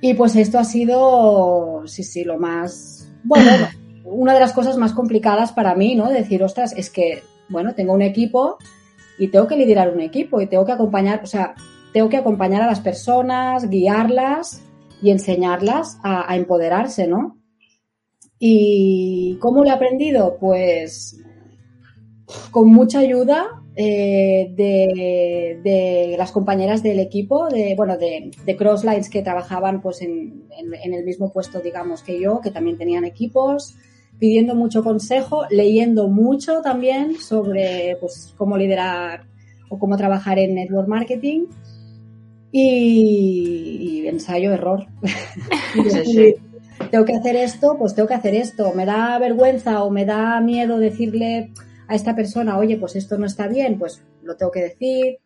[0.00, 3.50] Y pues esto ha sido, sí, sí, lo más, bueno,
[4.04, 6.10] una de las cosas más complicadas para mí, ¿no?
[6.10, 8.58] Decir, ostras, es que, bueno, tengo un equipo
[9.18, 11.54] y tengo que liderar un equipo y tengo que acompañar, o sea,
[11.94, 14.60] tengo que acompañar a las personas, guiarlas
[15.00, 17.38] y enseñarlas a, a empoderarse, ¿no?
[18.38, 20.36] ¿Y cómo lo he aprendido?
[20.38, 21.18] Pues
[22.50, 29.80] con mucha ayuda eh, de, las compañeras del equipo, de, bueno, de, Crosslines que trabajaban
[29.82, 33.74] pues en, el mismo puesto, digamos, que yo, que también tenían equipos,
[34.18, 39.26] pidiendo mucho consejo, leyendo mucho también sobre pues cómo liderar
[39.68, 41.46] o cómo trabajar en network marketing
[42.56, 44.86] y, ensayo error.
[46.90, 48.72] tengo que hacer esto, pues tengo que hacer esto.
[48.74, 51.50] Me da vergüenza o me da miedo decirle
[51.88, 55.18] a esta persona, oye, pues esto no está bien, pues lo tengo que decir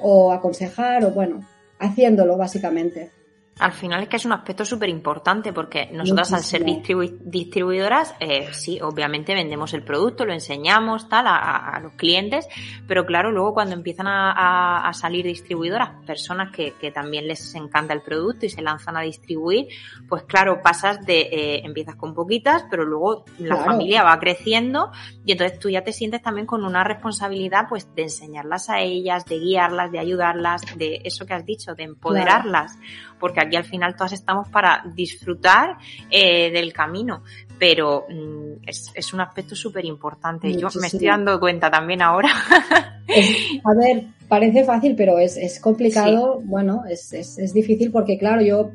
[0.00, 1.40] o aconsejar o bueno,
[1.78, 3.10] haciéndolo básicamente
[3.58, 8.48] al final es que es un aspecto súper importante porque nosotras al ser distribuidoras, eh,
[8.52, 12.46] sí, obviamente vendemos el producto, lo enseñamos tal a, los clientes,
[12.86, 18.46] pero claro, luego cuando empiezan a, salir distribuidoras, personas que, también les encanta el producto
[18.46, 19.68] y se lanzan a distribuir,
[20.08, 24.92] pues claro, pasas de, eh, empiezas con poquitas, pero luego la familia va creciendo
[25.24, 29.24] y entonces tú ya te sientes también con una responsabilidad pues de enseñarlas a ellas,
[29.24, 32.78] de guiarlas, de ayudarlas, de eso que has dicho, de empoderarlas
[33.18, 35.76] porque aquí al final todas estamos para disfrutar
[36.10, 37.22] eh, del camino,
[37.58, 40.52] pero mm, es, un aspecto súper importante.
[40.52, 42.28] Yo me estoy dando cuenta también ahora.
[43.64, 48.42] a ver, parece fácil, pero es, es complicado, bueno, es, es, es difícil porque claro,
[48.42, 48.70] yo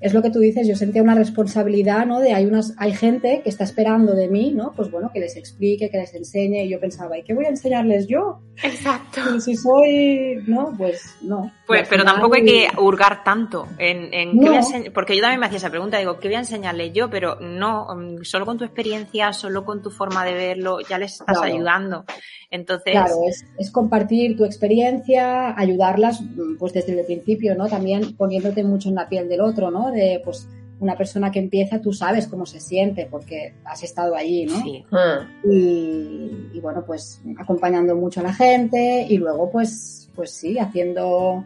[0.00, 2.20] es lo que tú dices, yo sentía una responsabilidad, ¿no?
[2.20, 4.72] De hay unas, hay gente que está esperando de mí, ¿no?
[4.74, 7.50] Pues bueno, que les explique, que les enseñe, y yo pensaba, ¿y qué voy a
[7.50, 8.40] enseñarles yo?
[8.62, 9.20] Exacto.
[9.36, 11.52] Y si soy, no, pues no.
[11.66, 14.60] Pues, pero tampoco hay que hurgar tanto en, en ¿qué voy a
[14.92, 17.10] porque yo también me hacía esa pregunta, digo, ¿qué voy a enseñarles yo?
[17.10, 21.20] Pero no, mm, solo con tu experiencia, solo con tu forma de verlo, ya les
[21.20, 22.04] estás ayudando.
[22.50, 22.92] Entonces.
[22.92, 27.68] Claro, es, es, compartir tu experiencia, ayudarlas, mm, pues desde el principio, ¿no?
[27.68, 29.92] También poniéndote mucho en la piel del otro, ¿no?
[29.92, 30.48] De, pues,
[30.80, 34.60] una persona que empieza, tú sabes cómo se siente porque has estado allí, ¿no?
[34.62, 34.84] Sí.
[34.90, 35.28] Ah.
[35.44, 41.44] Y, bueno, pues acompañando mucho a la gente y luego, pues, pues sí, haciendo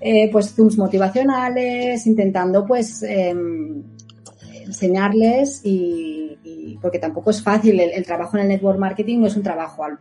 [0.00, 3.82] eh, pues zooms motivacionales, intentando pues em,
[4.64, 9.42] enseñarles y, porque tampoco es fácil el, trabajo en el network marketing no es un
[9.42, 9.98] trabajo al,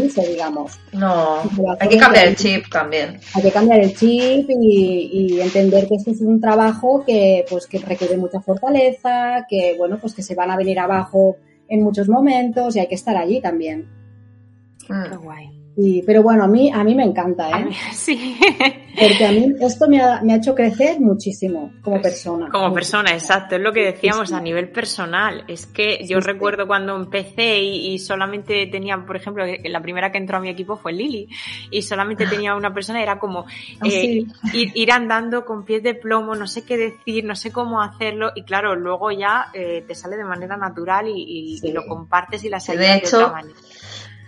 [0.00, 0.78] uso digamos.
[0.92, 1.42] No
[1.78, 3.20] hay que cambiar el chip también.
[3.34, 7.78] hay que cambiar el chip y, entender que esto es un trabajo que pues que
[7.78, 11.36] requiere mucha fortaleza que bueno pues que se van a venir abajo
[11.68, 13.88] en muchos momentos y hay que estar allí también.
[14.88, 15.10] Mm.
[15.10, 17.68] Qué guay Y, pero bueno, a mí, a mí me encanta, ¿eh?
[17.92, 18.38] sí.
[19.00, 22.48] Porque a mí esto me ha, me ha hecho crecer muchísimo como persona.
[22.48, 23.56] Como persona, exacto.
[23.56, 25.44] Es lo que decíamos a nivel personal.
[25.48, 30.36] Es que yo recuerdo cuando empecé y, solamente tenía, por ejemplo, la primera que entró
[30.36, 31.28] a mi equipo fue Lili
[31.70, 36.36] y solamente tenía una persona, era como ah, eh, ir, andando con pies de plomo,
[36.36, 40.16] no sé qué decir, no sé cómo hacerlo y claro, luego ya eh, te sale
[40.16, 43.58] de manera natural y, lo compartes y la ayudas de, hecho, de otra manera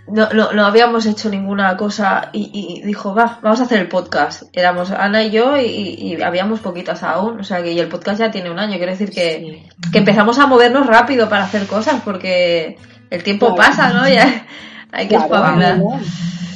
[0.09, 4.45] no, no, no, habíamos hecho ninguna cosa y, dijo, va, vamos a hacer el podcast.
[4.53, 8.31] Éramos Ana y yo y, habíamos poquitas aún, o sea que y el podcast ya
[8.31, 12.79] tiene un año, quiero decir que, que empezamos a movernos rápido para hacer cosas porque
[13.11, 14.09] el tiempo pasa, ¿no?
[14.09, 14.47] Ya
[14.97, 16.01] hay que claro,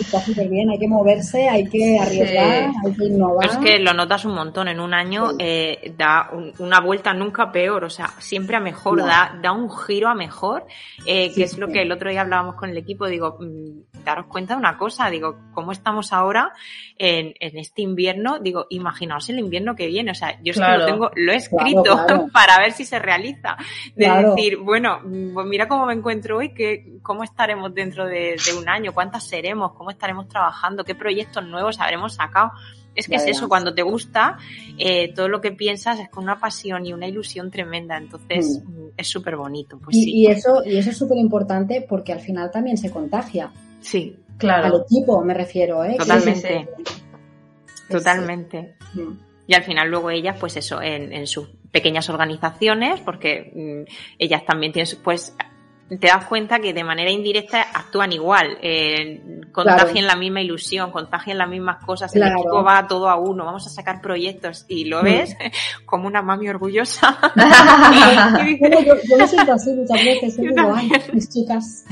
[0.00, 3.46] está súper bien, hay que moverse, hay que arriesgar, hay que innovar.
[3.46, 7.84] Es que lo notas un montón, en un año eh, da una vuelta nunca peor,
[7.84, 10.66] o sea, siempre a mejor, da, da un giro a mejor,
[11.06, 14.26] eh, que es lo que el otro día hablábamos con el equipo, digo, mm, daros
[14.26, 16.52] cuenta de una cosa, digo, ¿cómo estamos ahora
[16.96, 18.38] en, en este invierno?
[18.38, 21.36] Digo, imaginaos el invierno que viene, o sea, yo es que lo tengo, lo he
[21.36, 21.96] escrito
[22.32, 23.56] para ver si se realiza,
[23.94, 25.00] de decir, bueno,
[25.34, 29.26] pues mira cómo me encuentro hoy, que, cómo estaremos dentro de, de un año, cuántas
[29.26, 32.52] seremos, cómo estaremos trabajando, qué proyectos nuevos habremos sacado.
[32.94, 34.36] Es que es eso, cuando te gusta,
[34.76, 38.88] eh, todo lo que piensas es con una pasión y una ilusión tremenda, entonces mm.
[38.96, 39.78] es súper bonito.
[39.78, 43.52] Pues y, eso, y eso es súper importante porque al final también se contagia.
[43.80, 44.66] Sí, claro.
[44.66, 45.96] Al equipo me refiero, ¿eh?
[45.98, 46.68] Totalmente.
[47.88, 48.74] Totalmente.
[48.94, 49.12] Mm.
[49.46, 54.44] Y al final luego ellas, pues eso, en, en sus pequeñas organizaciones, porque mm, ellas
[54.44, 55.34] también tienen, pues
[55.88, 61.38] te das cuenta que de manera indirecta actúan igual, eh, contagian la misma ilusión, contagian
[61.38, 65.00] las mismas cosas, el equipo va todo a uno, vamos a sacar proyectos y lo
[65.00, 65.04] mm.
[65.04, 65.36] ves
[65.86, 67.18] como una mami orgullosa.
[69.08, 70.38] yo, me siento así muchas veces,
[71.12, 71.84] mis chicas.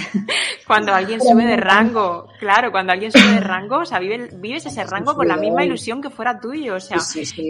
[0.67, 4.85] Cuando alguien sube de rango, claro, cuando alguien sube de rango, o sea, vives ese
[4.85, 6.99] rango con la misma ilusión que fuera tuyo, o sea,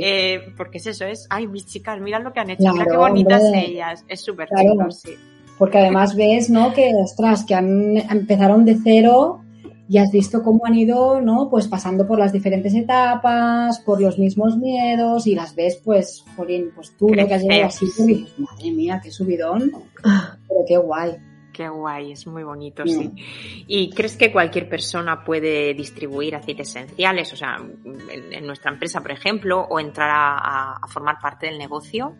[0.02, 2.96] eh, porque es eso, es, ay, mis chicas, mira lo que han hecho, mira qué
[2.96, 5.16] bonitas ellas, es súper chulo, sí.
[5.58, 6.72] Porque además ves, ¿no?
[6.72, 9.42] Que, ostras, que han, empezaron de cero
[9.88, 11.48] y has visto cómo han ido, ¿no?
[11.50, 16.72] Pues pasando por las diferentes etapas, por los mismos miedos y las ves, pues, Jolín,
[16.74, 19.72] pues tú lo que has llegado así, y dices, madre mía, qué subidón,
[20.02, 21.16] pero qué guay.
[21.52, 23.10] Qué guay, es muy bonito, sí.
[23.66, 27.56] ¿Y crees que cualquier persona puede distribuir aceites esenciales, o sea,
[28.12, 32.14] en, nuestra empresa, por ejemplo, o entrar a formar parte del negocio?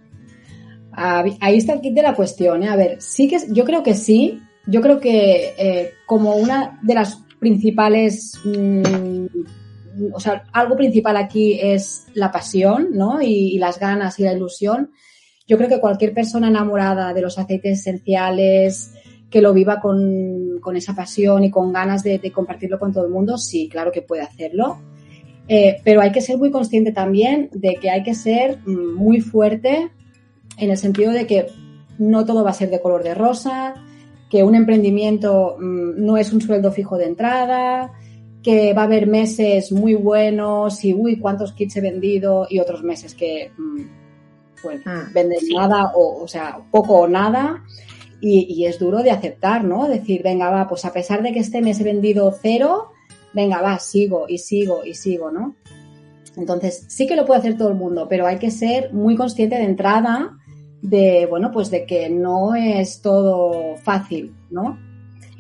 [0.92, 2.62] ahí está el kit de la cuestión.
[2.62, 2.68] ¿eh?
[2.68, 4.42] A ver, sí que yo creo que sí.
[4.66, 9.24] Yo creo que eh, como una de las principales, mm,
[10.12, 13.20] o sea, algo principal aquí es la pasión, ¿no?
[13.20, 14.90] Y, las ganas y la ilusión.
[15.46, 18.92] Yo creo que cualquier persona enamorada de los aceites esenciales,
[19.30, 23.38] que lo viva con, esa pasión y con ganas de, compartirlo con todo el mundo,
[23.38, 24.78] sí, claro que puede hacerlo.
[25.48, 29.20] Eh, pero hay que ser muy consciente también de que hay que ser mm, muy
[29.20, 29.90] fuerte
[30.58, 31.46] en el sentido de que
[31.98, 33.74] no todo va a ser de color de rosa,
[34.28, 37.92] que un emprendimiento mm, no es un sueldo fijo de entrada,
[38.42, 42.82] que va a haber meses muy buenos y uy, cuántos kits he vendido y otros
[42.82, 43.80] meses que mm,
[44.62, 47.64] pues ah, venden nada o, o sea, poco o nada.
[48.20, 49.86] Y, y, es duro de aceptar, ¿no?
[49.86, 52.90] Decir, venga, va, pues a pesar de que este mes he vendido cero,
[53.32, 55.54] venga, va, sigo y sigo y sigo, ¿no?
[56.36, 59.56] Entonces, sí que lo puede hacer todo el mundo, pero hay que ser muy consciente
[59.56, 60.37] de entrada
[60.82, 64.78] de, bueno, pues de que no es todo fácil, ¿no?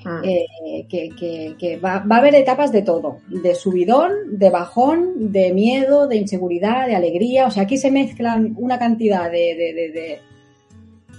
[0.04, 0.22] Ah.
[0.24, 6.16] Eh, que, va, a haber etapas de todo, de subidón, de bajón, de miedo, de
[6.16, 7.46] inseguridad, de alegría.
[7.46, 10.20] O sea, aquí se mezclan una cantidad de,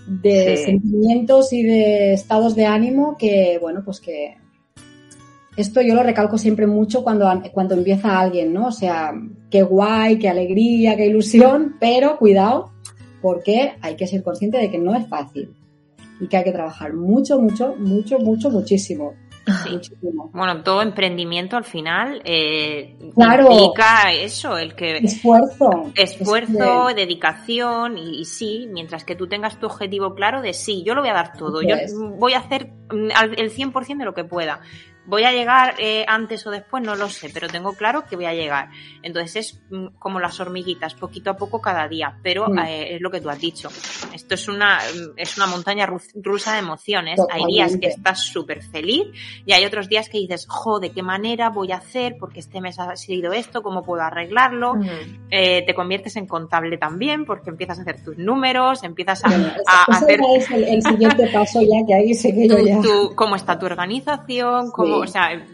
[0.07, 4.37] de, sentimientos y de estados de ánimo que, bueno, pues que
[5.57, 8.67] esto yo lo recalco siempre mucho cuando, cuando empieza alguien, ¿no?
[8.67, 9.13] O sea,
[9.51, 12.71] qué guay, qué alegría, qué ilusión, pero cuidado,
[13.21, 15.53] porque hay que ser consciente de que no es fácil
[16.19, 19.13] y que hay que trabajar mucho, mucho, mucho, mucho, muchísimo.
[20.31, 28.67] Bueno, todo emprendimiento al final eh, implica eso, el que esfuerzo, esfuerzo, dedicación y, sí,
[28.71, 31.61] mientras que tú tengas tu objetivo claro de sí, yo lo voy a dar todo,
[31.61, 31.75] yo
[32.17, 34.61] voy a hacer mm, el 100% de lo que pueda.
[35.05, 36.83] ¿Voy a llegar eh, antes o después?
[36.83, 38.69] No lo sé, pero tengo claro que voy a llegar.
[39.01, 42.59] Entonces es mm, como las hormiguitas, poquito a poco cada día, pero mm.
[42.59, 43.69] eh, es lo que tú has dicho.
[44.13, 47.19] Esto es una, mm, es una montaña rusa de emociones.
[47.31, 49.07] Hay días que estás súper feliz
[49.45, 52.17] y hay otros días que dices, jo, ¿de qué manera voy a hacer?
[52.19, 54.75] Porque este mes ha sido esto, ¿cómo puedo arreglarlo?
[55.31, 59.29] Eh, te conviertes en contable también porque empiezas a hacer tus números, empiezas a,
[59.87, 60.19] hacer...
[60.35, 62.79] Es el, siguiente paso ya que ahí sé que yo ya...
[63.15, 64.71] ¿Cómo está tu organización?
[64.71, 65.45] ¿Cómo como, o sea,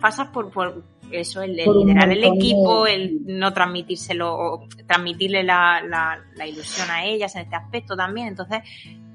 [0.00, 6.46] pasas por, por eso, el, liderar el equipo, el no transmitírselo, o transmitirle la, la,
[6.46, 8.28] ilusión a ellas en este aspecto también.
[8.28, 8.60] Entonces,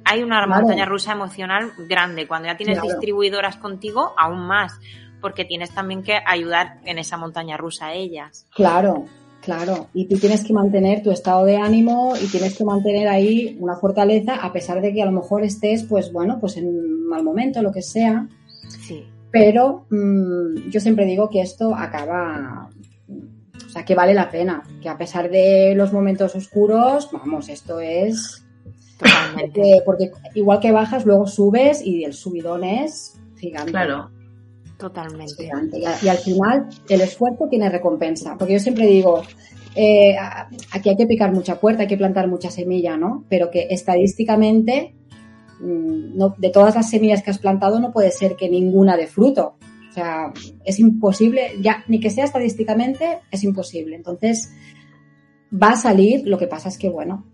[0.06, 2.28] hay una montaña rusa emocional grande.
[2.28, 4.80] Cuando ya tienes distribuidoras contigo, aún más,
[5.22, 8.46] porque tienes también que ayudar en esa montaña rusa a ellas.
[8.54, 9.06] Claro,
[9.42, 9.88] claro.
[9.94, 13.76] Y tú tienes que mantener tu estado de ánimo y tienes que mantener ahí una
[13.76, 17.24] fortaleza, a pesar de que a lo mejor estés, pues bueno, pues en un mal
[17.24, 18.28] momento, lo que sea.
[18.68, 19.06] Sí.
[19.34, 22.70] Pero mm, yo siempre digo que esto acaba,
[23.10, 27.80] o sea, que vale la pena, que a pesar de los momentos oscuros, vamos, esto
[27.80, 28.46] es...
[29.00, 29.82] Totalmente.
[29.84, 33.72] Porque, igual que bajas, luego subes y el subidón es gigante.
[33.72, 34.12] Claro.
[34.78, 35.50] Totalmente.
[36.04, 38.36] Y, al final el esfuerzo tiene recompensa.
[38.38, 39.24] Porque yo siempre digo,
[39.76, 40.16] eh,
[40.72, 43.26] aquí hay que picar mucha puerta, hay que plantar mucha semilla, ¿no?
[43.30, 44.94] Pero que estadísticamente
[45.64, 49.56] no, de todas las semillas que has plantado no puede ser que ninguna de fruto.
[49.90, 50.34] O sea,
[50.66, 53.96] es imposible, ya ni que sea estadísticamente, es imposible.
[53.96, 54.52] Entonces,
[55.52, 57.26] va a salir, lo que pasa es que, bueno,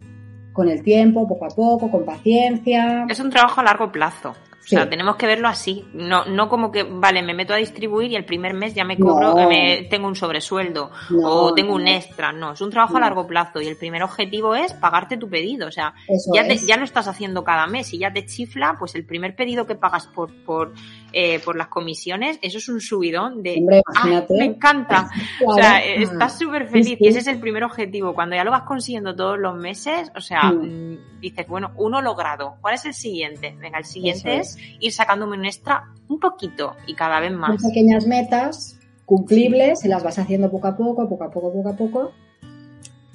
[0.53, 3.05] con el tiempo, poco a poco, con paciencia.
[3.09, 4.35] Es un trabajo a largo plazo.
[4.69, 8.11] O sea, tenemos que verlo así, no, no como que, vale, me meto a distribuir
[8.11, 10.91] y el primer mes ya me cobro, me, tengo un sobresueldo
[11.23, 12.31] o tengo un extra.
[12.31, 15.67] No, es un trabajo a largo plazo y el primer objetivo es pagarte tu pedido.
[15.67, 15.95] O sea,
[16.35, 19.65] ya, ya lo estás haciendo cada mes y ya te chifla, pues el primer pedido
[19.65, 20.73] que pagas por, por,
[21.13, 25.09] eh, por las comisiones, eso es un subidón de, ah, me encanta.
[25.45, 28.13] O sea, estás súper feliz y ese es el primer objetivo.
[28.13, 32.57] Cuando ya lo vas consiguiendo todos los meses, o sea, mm, dices, bueno, uno logrado.
[32.61, 33.55] ¿Cuál es el siguiente?
[33.57, 37.61] Venga, el siguiente es ir sacándome un extra un poquito y cada vez más.
[37.61, 41.69] Son pequeñas metas cumplibles, se las vas haciendo poco a poco, poco a poco, poco
[41.69, 42.11] a poco.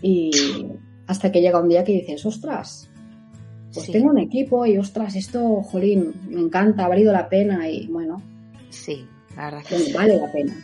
[0.02, 0.30] Y
[1.07, 2.90] hasta que llega un día que dices, ostras,
[3.72, 7.87] pues tengo un equipo y ostras, esto, jolín, me encanta, ha valido la pena y
[7.87, 8.22] bueno.
[8.70, 10.54] Sí, la verdad que vale la pena.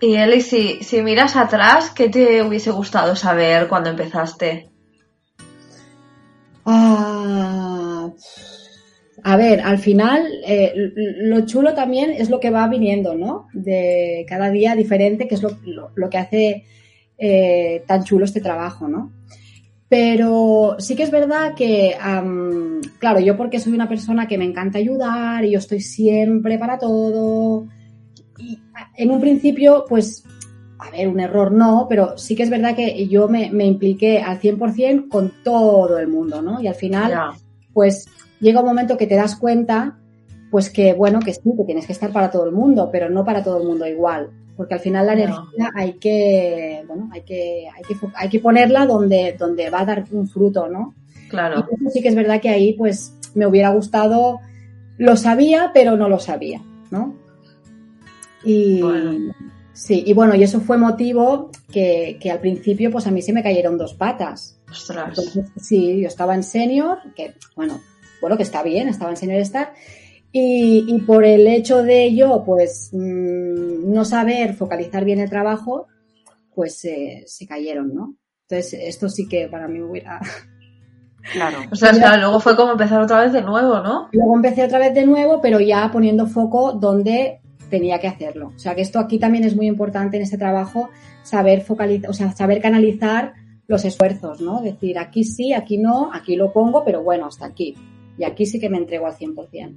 [0.00, 4.70] Y Eli, si, si miras atrás, ¿qué te hubiese gustado saber cuando empezaste?
[6.64, 8.08] Ah,
[9.22, 13.48] a ver, al final, eh, lo chulo también es lo que va viniendo, ¿no?
[13.52, 16.64] De cada día diferente, que es lo, que hace
[17.16, 19.12] eh, tan chulo este trabajo, ¿no?
[19.88, 21.96] Pero sí que es verdad que,
[22.98, 26.78] claro, yo porque soy una persona que me encanta ayudar y yo estoy siempre para
[26.78, 27.66] todo.
[28.38, 28.58] Y
[28.96, 30.24] en un principio, pues,
[30.78, 34.38] a ver, un error no, pero sí que es verdad que yo me, impliqué al
[34.38, 36.60] 100% con todo el mundo, ¿no?
[36.60, 37.32] Y al final,
[37.72, 38.06] pues,
[38.40, 39.98] llega un momento que te das cuenta,
[40.50, 43.24] pues que, bueno, que sí, que tienes que estar para todo el mundo, pero no
[43.24, 44.30] para todo el mundo igual.
[44.56, 48.86] Porque al final la energía hay que, bueno, hay que, hay que, hay que ponerla
[48.86, 50.94] donde, donde va a dar un fruto, ¿no?
[51.28, 51.66] Claro.
[51.80, 54.40] Y sí que es verdad que ahí, pues, me hubiera gustado,
[54.96, 57.14] lo sabía, pero no lo sabía, ¿no?
[58.44, 58.82] Y,
[59.72, 63.32] sí, y bueno, y eso fue motivo que, que al principio, pues a mí se
[63.32, 64.58] me cayeron dos patas.
[64.70, 65.18] Ostras.
[65.56, 67.80] sí, yo estaba en senior, que, bueno,
[68.20, 69.72] bueno, que está bien, estaba en Senior Star.
[70.30, 75.86] Y, por el hecho de yo, pues, mm, no saber focalizar bien el trabajo,
[76.54, 78.14] pues se cayeron, ¿no?
[78.50, 80.20] Entonces, esto sí que para mí hubiera...
[81.32, 81.58] Claro.
[81.70, 84.08] O sea, luego fue como empezar otra vez de nuevo, ¿no?
[84.12, 88.52] Luego empecé otra vez de nuevo, pero ya poniendo foco donde tenía que hacerlo.
[88.56, 90.88] O sea, que esto aquí también es muy importante en este trabajo,
[91.22, 93.34] saber focalizar, o sea, saber canalizar
[93.66, 94.62] los esfuerzos, ¿no?
[94.62, 97.76] Decir, aquí sí, aquí no, aquí lo pongo, pero bueno, hasta aquí.
[98.18, 99.76] Y aquí sí que me entrego al 100%.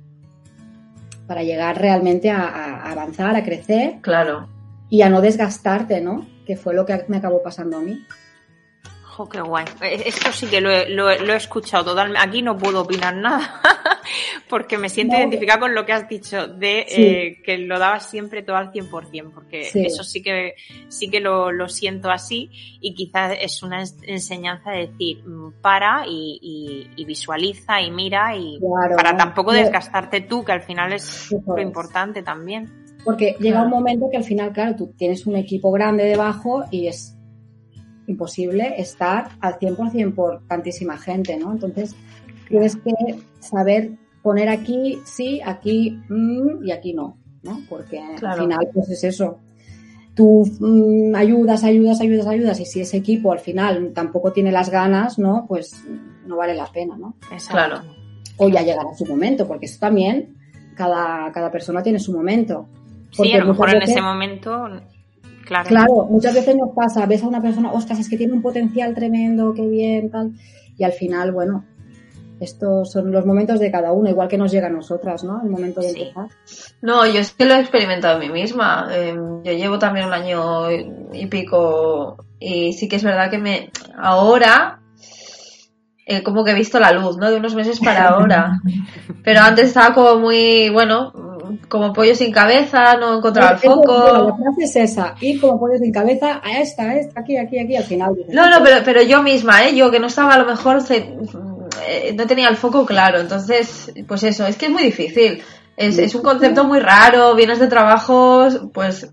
[1.28, 4.00] Para llegar realmente a, avanzar, a crecer.
[4.02, 4.50] Claro.
[4.90, 6.28] Y a no desgastarte, ¿no?
[6.46, 8.04] Que fue lo que me acabó pasando a mí.
[9.22, 9.66] ¡Jo, qué guay!
[9.82, 12.28] Eh, esto sí que lo he, escuchado totalmente.
[12.28, 13.62] Aquí no puedo opinar nada
[14.50, 18.42] porque me siento identificada con lo que has dicho de eh, que lo dabas siempre
[18.42, 20.56] todo al 100%, porque eso sí que
[20.88, 22.50] sí que lo, lo, siento así
[22.82, 28.60] y quizás es una enseñanza de decir mm, para y, visualiza y mira y
[28.96, 32.72] para tampoco desgastarte tú, que al final es lo importante también.
[33.04, 36.88] Porque llega un momento que al final, claro, tú tienes un equipo grande debajo y
[36.88, 37.18] es
[38.12, 41.52] imposible estar al 100% por tantísima gente, ¿no?
[41.52, 41.96] Entonces,
[42.48, 42.94] tienes que
[43.40, 47.60] saber poner aquí sí, aquí mm, y aquí no, ¿no?
[47.70, 49.40] Porque al final, pues es eso.
[50.14, 54.70] Tú mm, ayudas, ayudas, ayudas, ayudas y si ese equipo al final tampoco tiene las
[54.70, 55.46] ganas, ¿no?
[55.48, 55.84] Pues
[56.26, 57.16] no vale la pena, ¿no?
[57.50, 57.82] Claro.
[58.38, 60.36] O ya llegará su momento, porque eso también,
[60.76, 62.68] cada, cada persona tiene su momento.
[63.12, 64.68] sí, a lo mejor en ese momento
[65.46, 66.08] Claro.
[66.10, 69.54] muchas veces nos pasa, ves a una persona, ostras, es que tiene un potencial tremendo,
[69.54, 70.32] qué bien, tal,
[70.78, 71.66] y al final, bueno,
[72.40, 75.40] Estos son los momentos de cada uno, igual que nos llega a nosotras, ¿no?
[75.44, 76.02] El momento de Sí.
[76.02, 76.26] empezar.
[76.82, 78.88] No, yo es que lo he experimentado en mí misma.
[78.92, 79.14] Eh,
[79.44, 84.80] yo llevo también un año y pico y sí que es verdad que me ahora
[86.08, 87.30] eh, como que he visto la luz, ¿no?
[87.30, 88.60] De unos meses para ahora.
[89.24, 91.14] Pero antes estaba como muy, bueno,
[91.68, 94.38] como pollo sin cabeza, no encontraba el bueno, la foco.
[94.38, 97.76] frase es esa, ir como pollo sin cabeza, a esta, a esta, aquí, aquí, aquí,
[97.76, 98.16] al final.
[98.30, 99.76] No, no, pero, pero yo misma, ¿eh?
[99.76, 103.20] Yo que no estaba a lo mejor, eh, no tenía el foco claro.
[103.20, 105.42] Entonces, pues eso, es que es muy difícil.
[105.78, 109.10] Es, es un concepto muy raro, vienes de trabajos, pues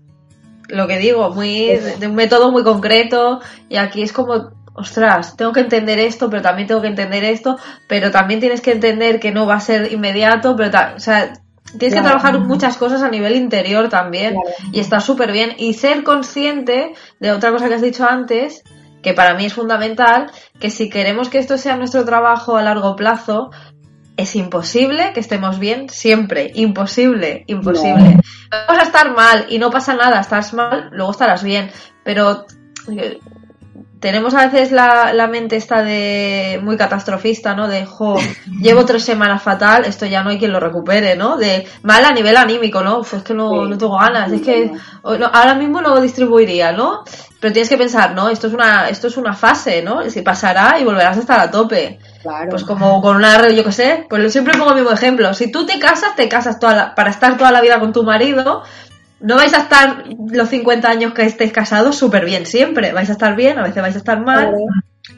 [0.69, 5.51] lo que digo, muy de, un método muy concreto y aquí es como, ostras, tengo
[5.51, 9.31] que entender esto, pero también tengo que entender esto, pero también tienes que entender que
[9.31, 11.33] no va a ser inmediato, pero, o sea,
[11.77, 14.49] tienes que trabajar muchas cosas a nivel interior también Claro.
[14.71, 18.63] y está súper bien y ser consciente de otra cosa que has dicho antes,
[19.01, 22.95] que para mí es fundamental, que si queremos que esto sea nuestro trabajo a largo
[22.95, 23.51] plazo,
[24.17, 26.51] es imposible que estemos bien siempre.
[26.53, 28.19] Imposible, imposible.
[28.51, 31.71] Vamos a estar mal y no pasa nada, estás mal, luego estarás bien.
[32.03, 32.45] Pero
[32.91, 33.19] eh,
[33.99, 37.67] tenemos a veces la, la mente esta de muy catastrofista, ¿no?
[37.67, 38.17] De, jo,
[38.61, 41.37] llevo tres semanas fatal, esto ya no hay quien lo recupere, ¿no?
[41.37, 42.99] De mal a nivel anímico, ¿no?
[42.99, 43.69] Uf, es que no, Sí.
[43.69, 44.71] no tengo ganas, es que
[45.03, 45.25] No.
[45.33, 47.03] ahora mismo no distribuiría, ¿no?
[47.41, 50.01] Pero tienes que pensar, no, esto es una, esto es una fase, ¿no?
[50.09, 51.99] Si pasará y volverás a estar a tope.
[52.21, 52.49] Claro.
[52.49, 55.33] Pues como con una yo qué sé, pues siempre pongo el mismo ejemplo.
[55.33, 58.03] Si tú te casas, te casas toda la- para estar toda la vida con tu
[58.03, 58.63] marido.
[59.19, 62.93] No vais a estar los 50 años que estéis casados súper bien siempre.
[62.93, 64.55] Vais a estar bien, a veces vais a estar mal,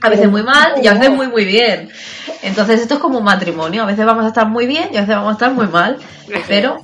[0.01, 1.89] a veces muy mal y a veces muy muy bien.
[2.41, 3.83] Entonces esto es como un matrimonio.
[3.83, 5.97] A veces vamos a estar muy bien y a veces vamos a estar muy mal.
[6.47, 6.77] Pero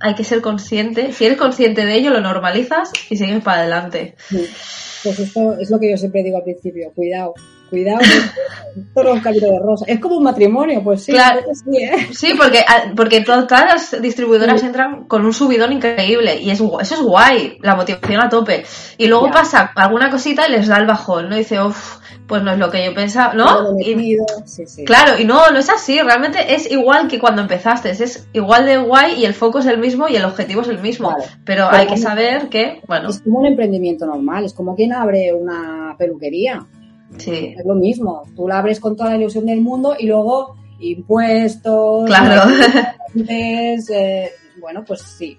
[0.00, 1.12] hay que ser consciente.
[1.12, 4.14] Si eres consciente de ello, lo normalizas y sigues para adelante.
[4.28, 4.48] Sí.
[5.02, 7.34] Pues esto es lo que yo siempre digo al principio, cuidado,
[7.70, 8.00] cuidado,
[8.96, 9.84] es un camino de rosa.
[9.88, 11.40] Es como un matrimonio, pues sí, Claro.
[11.54, 12.08] sí, ¿eh?
[12.12, 16.60] Sí, porque, ah, porque to- todas las distribuidoras entran con un subidón increíble y es,
[16.60, 18.64] eso es guay, la motivación a tope.
[18.98, 19.32] Y luego Ya.
[19.32, 21.36] pasa alguna cosita y les da el bajón, ¿no?
[21.36, 23.76] Y dice, uff, pues no es lo que yo pensaba, ¿no?
[23.80, 24.84] Y- sí, sí.
[24.84, 28.76] claro, y no, no es así, realmente es igual que cuando empezaste, es igual de
[28.78, 31.08] guay y el foco es el mismo y el objetivo es el mismo.
[31.10, 31.24] Vale.
[31.44, 34.92] Pero Pero hay que saber que, bueno, Es como un emprendimiento normal, es como quien
[34.92, 36.64] abre una peluquería.
[37.18, 40.56] Sí, Es lo mismo, tú la abres con toda la ilusión del mundo y luego
[40.78, 42.50] impuestos, claro,
[43.28, 44.30] eh,
[44.60, 45.36] bueno, pues sí.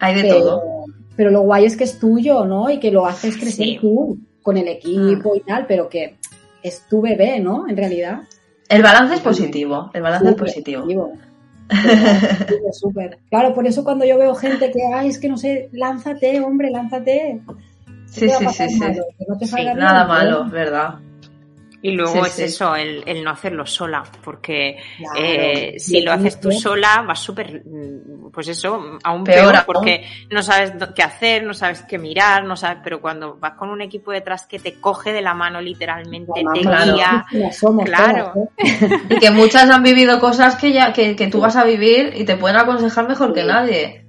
[0.00, 0.62] hay de pero, todo.
[1.16, 2.70] pero lo guay es que es tuyo, ¿no?
[2.70, 3.78] Y que lo haces crecer Sí.
[3.80, 4.68] tú, con el Mm.
[4.68, 6.16] equipo y tal, pero que
[6.62, 7.68] es tu bebé, ¿no?
[7.68, 8.20] En realidad.
[8.68, 10.82] El balance es positivo, el balance es Súper positivo.
[10.82, 11.12] positivo.
[12.48, 13.18] Súper, súper.
[13.30, 16.70] Claro, por eso cuando yo veo gente que, ay, es que no sé, lánzate, hombre,
[16.70, 17.40] lánzate.
[18.12, 18.78] Sí, ¿Qué te va a sí, sí, sí.
[18.80, 19.04] malo?
[19.18, 20.94] Que no te Sí, salga bien, Nada malo, ¿verdad?
[21.84, 22.42] Y luego Sí, es sí.
[22.44, 25.18] eso, el, el no hacerlo sola, porque Claro.
[25.18, 29.64] eh, si lo haces tú sola vas súper, mm, pues eso, aún Peor peor, aún.
[29.66, 33.68] porque no sabes qué hacer, no sabes qué mirar, no sabes, pero cuando vas con
[33.70, 36.94] un equipo detrás que te coge de la mano literalmente, te Claro.
[36.94, 38.30] guía, somos Claro.
[38.32, 38.98] todas, ¿eh?
[39.10, 42.24] Y que muchas han vivido cosas que ya que, que tú vas a vivir y
[42.24, 44.01] te pueden aconsejar mejor que nadie.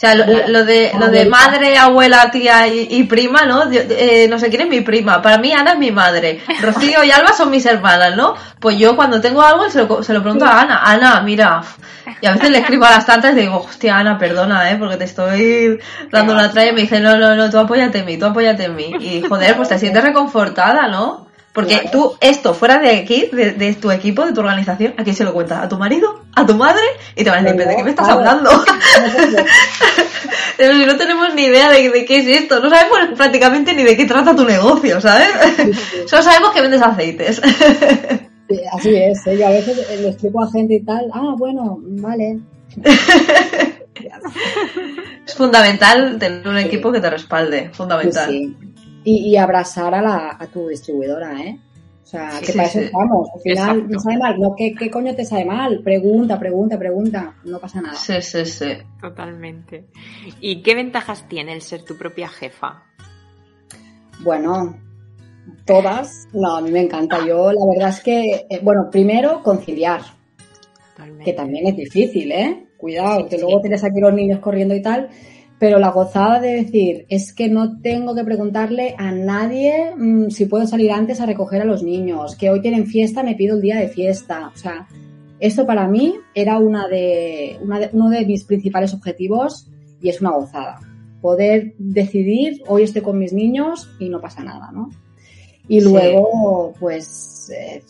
[0.00, 3.70] O sea, lo, de lo de madre, abuela, tía y, y prima, ¿no?
[3.70, 5.20] Eh, no sé quién es mi prima.
[5.20, 6.40] Para mí Ana es mi madre.
[6.62, 8.34] Rocío y Alba son mis hermanas, ¿no?
[8.60, 10.80] Pues yo cuando tengo algo se lo, se lo pregunto a Ana.
[10.84, 11.60] Ana, mira.
[12.22, 14.76] Y a veces le escribo a las tantas y digo, hostia, Ana, perdona, ¿eh?
[14.78, 15.78] Porque te estoy
[16.10, 18.64] dando una tralla y me dice, no, no, no, tú apóyate en mí, tú apóyate
[18.64, 18.94] en mí.
[19.00, 21.26] Y joder, pues te sientes reconfortada, ¿no?
[21.52, 21.90] Porque Claro.
[21.90, 25.24] tú, esto fuera de aquí, de, de tu equipo, de tu organización, ¿a quién se
[25.24, 25.64] lo cuentas?
[25.64, 26.22] ¿A tu marido?
[26.36, 26.82] ¿A tu madre?
[27.16, 28.20] Y te van a decir, ¿pero de qué me estás Claro.
[28.20, 28.50] hablando?
[30.56, 33.82] Pero si no tenemos ni idea de, de qué es esto, no sabemos prácticamente ni
[33.82, 35.28] de qué trata tu negocio, ¿sabes?
[36.06, 37.40] Solo sabemos que vendes aceites.
[38.48, 39.38] Sí, así es, ¿eh?
[39.38, 42.38] yo a veces eh, le explico a gente y tal, ah, bueno, vale.
[45.26, 48.28] es fundamental tener un equipo que te respalde, fundamental.
[48.30, 48.56] sí.
[49.10, 51.58] Y, y abrazar a, la, a tu distribuidora, ¿eh?
[52.02, 52.84] O sea, Sí, que sí, para eso sí.
[52.86, 53.28] estamos.
[53.34, 53.92] Al final, Exacto.
[53.94, 54.38] no sabe mal.
[54.40, 55.80] No, ¿qué, ¿qué coño te sabe mal?
[55.84, 57.34] Pregunta, pregunta, pregunta.
[57.44, 57.94] No pasa nada.
[57.94, 58.66] Sí, sí, sí.
[59.00, 59.86] totalmente.
[60.40, 62.82] ¿Y qué ventajas tiene el ser tu propia jefa?
[64.22, 64.76] Bueno,
[65.64, 66.26] todas.
[66.32, 67.24] No, a mí me encanta.
[67.26, 70.02] Yo, la verdad es que, eh, bueno, primero, conciliar.
[70.96, 71.24] Totalmente.
[71.24, 72.66] que también es difícil, ¿eh?
[72.76, 73.42] Cuidado, Sí, que sí.
[73.42, 75.08] luego tienes aquí los niños corriendo y tal,
[75.60, 80.46] pero la gozada de decir es que no tengo que preguntarle a nadie mm, si
[80.46, 83.62] puedo salir antes a recoger a los niños, que hoy tienen fiesta, me pido el
[83.62, 84.88] día de fiesta, o sea,
[85.38, 89.68] esto para mí era una de, una de- uno de mis principales objetivos
[90.02, 90.80] y es una gozada.
[91.20, 94.90] Poder decidir, hoy estoy con mis niños y no pasa nada, ¿no?
[95.68, 95.88] Y Sí.
[95.88, 97.82] luego, pues, eh,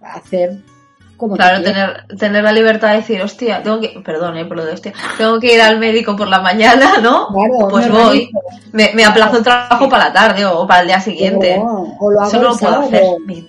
[0.00, 0.58] hacer
[1.20, 4.64] como Claro, tener, tener la libertad de decir, hostia, tengo que, perdón, eh, por lo
[4.64, 7.28] de hostia, tengo que ir al médico por la mañana, ¿no?
[7.28, 8.30] Claro, pues voy,
[8.72, 11.56] me, me aplazo el trabajo para la tarde o, para el día siguiente.
[11.62, 12.88] O, o lo hago Eso no lo puedo sábado.
[12.88, 13.44] hacer.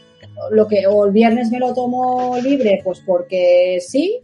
[0.51, 4.19] Lo que, o el viernes me lo tomo libre, pues porque sí,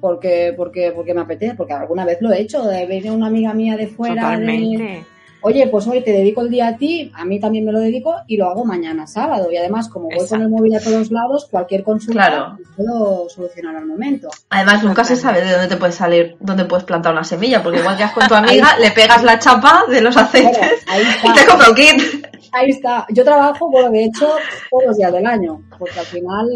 [0.00, 2.62] porque, porque, porque me apetece, porque alguna vez lo he hecho.
[2.64, 4.14] De viene una amiga mía de fuera.
[4.14, 5.04] de- Totalmente.
[5.46, 8.14] Oye, pues hoy te dedico el día a ti, a mí también me lo dedico
[8.26, 9.52] y lo hago mañana sábado.
[9.52, 12.58] Y además, como voy con el móvil a todos lados, cualquier consulta Claro.
[12.76, 14.30] puedo solucionar al momento.
[14.48, 17.80] Además, nunca se sabe de dónde te puedes salir, dónde puedes plantar una semilla, porque
[17.80, 21.32] igual que has con tu amiga, le pegas la chapa de los aceites ahí y
[21.34, 21.46] te está.
[21.50, 22.26] compra un kit.
[22.52, 23.04] Ahí está.
[23.10, 24.26] Yo trabajo, bueno, de hecho,
[24.70, 26.48] todos los días del año, porque al final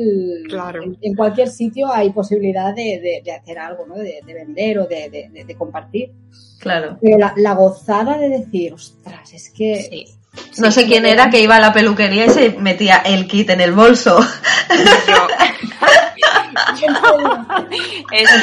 [0.48, 0.82] Claro.
[0.82, 3.96] en, en cualquier sitio hay posibilidad de, de- de hacer algo, ¿no?
[3.96, 6.10] De, de vender o de, de- de- de compartir.
[6.58, 6.98] Claro.
[7.00, 10.18] Pero la, la gozada de decir, ostras, es que Sí.
[10.58, 13.60] No sé quién era que iba a la peluquería y se metía el kit en
[13.60, 14.18] el bolso.
[14.20, 15.12] Esto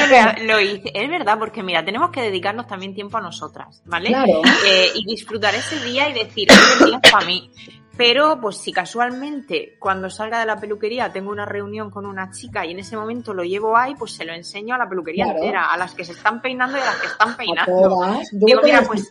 [0.07, 0.91] lo, lo hice.
[0.93, 4.09] Es verdad, porque mira, tenemos que dedicarnos también tiempo a nosotras, ¿vale?
[4.09, 4.41] Claro.
[4.67, 7.51] Eh, y disfrutar ese día y decir, este día es para mí.
[7.97, 12.65] Pero, pues si casualmente cuando salga de la peluquería tengo una reunión con una chica
[12.65, 15.39] y en ese momento lo llevo ahí, pues se lo enseño a la peluquería Claro.
[15.39, 17.97] entera, a las que se están peinando y a las que están peinando.
[18.33, 19.09] Digo, mira, pues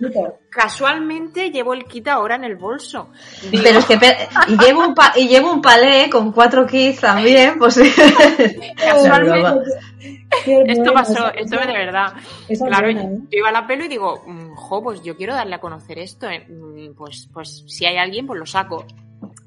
[0.50, 3.08] casualmente llevo el kit ahora en el bolso.
[3.50, 3.98] Digo, Pero es que
[4.48, 7.80] y llevo un pa- y llevo un palé con cuatro kits también, pues
[8.76, 9.70] casualmente
[10.66, 12.12] esto pasó, esto es de verdad.
[12.66, 13.18] Claro, buena, ¿eh?
[13.30, 15.98] yo iba a la pelo y digo, mm, jo, pues yo quiero darle a conocer
[15.98, 18.73] esto, eh, mm, pues, pues si hay alguien, pues lo saco.
[18.82, 19.03] Paco.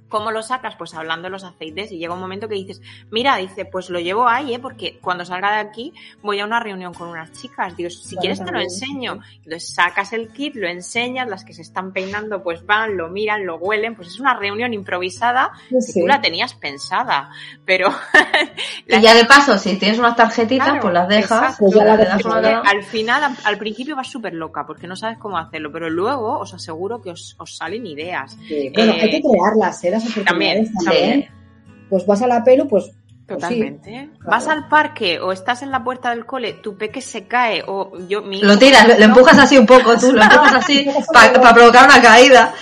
[0.09, 0.75] ¿Cómo lo sacas?
[0.75, 2.81] Pues hablando de los aceites y llega un momento que dices,
[3.11, 4.59] mira, dice, pues lo llevo ahí, ¿eh?
[4.59, 7.75] porque cuando salga de aquí voy a una reunión con unas chicas.
[7.75, 9.19] Digo, si quieres te lo enseño.
[9.37, 13.45] Entonces sacas el kit, lo enseñas, las que se están peinando pues van, lo miran,
[13.45, 17.29] lo huelen, pues es una reunión improvisada Sí, que tú la tenías pensada,
[17.65, 17.89] pero...
[18.87, 21.65] y ya de paso, si tienes unas tarjetitas, Claro, pues las dejas, exacto.
[21.65, 25.17] Pues ya dejas una al final, al, al principio vas súper loca porque no sabes
[25.17, 28.37] cómo hacerlo, pero luego os aseguro que os, os salen ideas.
[28.47, 28.71] Sí.
[28.73, 29.96] Bueno, Eh, hay que crearlas, ¿eh?
[30.03, 31.29] Las oportunidades También, también.
[31.89, 33.27] Pues vas a la pelu, pues, pues sí.
[33.27, 33.91] Totalmente.
[33.91, 34.29] claro.
[34.29, 37.97] Vas al parque o estás en la puerta del cole, tu peque se cae o
[38.07, 41.85] yo mi Lo tiras, lo empujas así un poco, tú lo empujas así para provocar
[41.85, 42.53] una caída.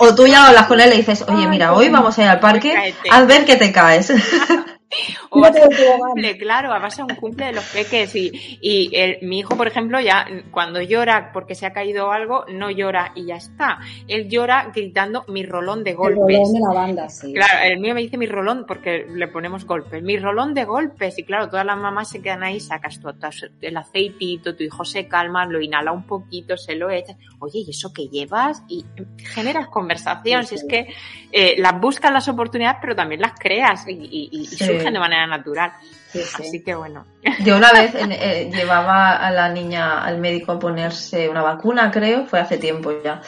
[0.00, 2.28] O, tú ya hablas con él y le dices, oye, mira, hoy vamos a ir
[2.28, 4.12] al parque, haz ver que te caes.
[5.30, 8.90] o vas a un cumple, claro, vas a un cumple de los peques y, y
[8.96, 13.12] el- mi hijo, por ejemplo, ya cuando llora porque se ha caído algo, no llora
[13.14, 13.78] y ya está.
[14.06, 16.18] Él llora gritando mi rolón de El golpes.
[16.38, 17.34] rolón de la banda, sí.
[17.34, 20.02] Claro, el mío me dice mi rolón porque le ponemos golpes.
[20.02, 21.18] Mi rolón de golpes.
[21.18, 23.28] Y claro, todas las mamás se quedan ahí, sacas tu, tu-
[23.60, 27.16] el aceitito, tu hijo se calma, lo inhala un poquito, se lo echas.
[27.40, 28.62] Oye, ¿y eso que llevas?
[28.68, 28.84] Y
[29.18, 30.44] generas conversación.
[30.44, 30.86] Sí, Si es que
[31.30, 34.77] eh, las buscas las oportunidades, pero también las creas y, y- y Sí.
[34.78, 35.72] Surgen de manera natural.
[36.10, 36.42] Sí, sí.
[36.42, 37.04] Así que bueno.
[37.44, 41.90] Yo una vez en- eh, llevaba a la niña al médico a ponerse una vacuna,
[41.90, 43.20] creo, fue hace tiempo ya.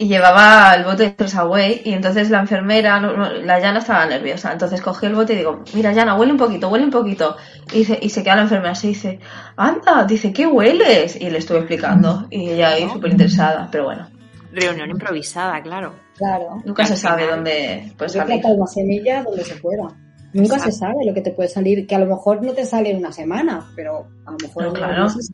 [0.00, 3.80] Y llevaba el bote de Stress Away y entonces la enfermera, no- no, la Yana
[3.80, 4.52] estaba nerviosa.
[4.52, 7.36] Entonces cogí el bote y digo, mira Yana, huele un poquito, huele un poquito.
[7.72, 9.18] Y, dice, y se queda la enfermera así y dice,
[9.56, 11.16] anda, dice, ¿qué hueles?
[11.20, 14.08] Y le estuve explicando y ella ahí súper interesada, pero bueno,
[14.52, 15.92] Reunión improvisada, claro.
[16.16, 16.62] Claro.
[16.64, 18.40] nunca se sabe dónde puede Yo salir.
[18.44, 19.88] una semilla donde se pueda.
[20.32, 20.72] Nunca Exacto.
[20.72, 22.98] se sabe lo que te puede salir, que a lo mejor no te sale en
[22.98, 25.04] una semana, pero a lo mejor No, claro.
[25.04, 25.32] meses.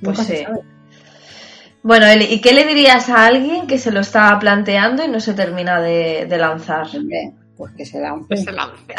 [0.00, 0.44] Nunca Pues se sí.
[0.44, 0.60] sabe.
[1.82, 5.18] Bueno, Eli, ¿y qué le dirías a alguien que se lo está planteando y no
[5.18, 6.86] se termina de, de lanzar?
[6.94, 8.26] Hombre, pues que se lance.
[8.28, 8.82] Que se lance.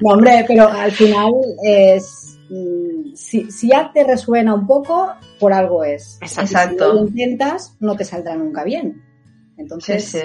[0.00, 1.32] No, hombre, pero al final
[1.64, 2.38] es.
[2.50, 6.18] mm, Si, si ya te resuena un poco, por algo es.
[6.22, 6.44] Exacto.
[6.44, 9.02] Y Si no lo intentas, no te saldrá nunca bien.
[9.56, 10.20] Sí, Entonces, sí.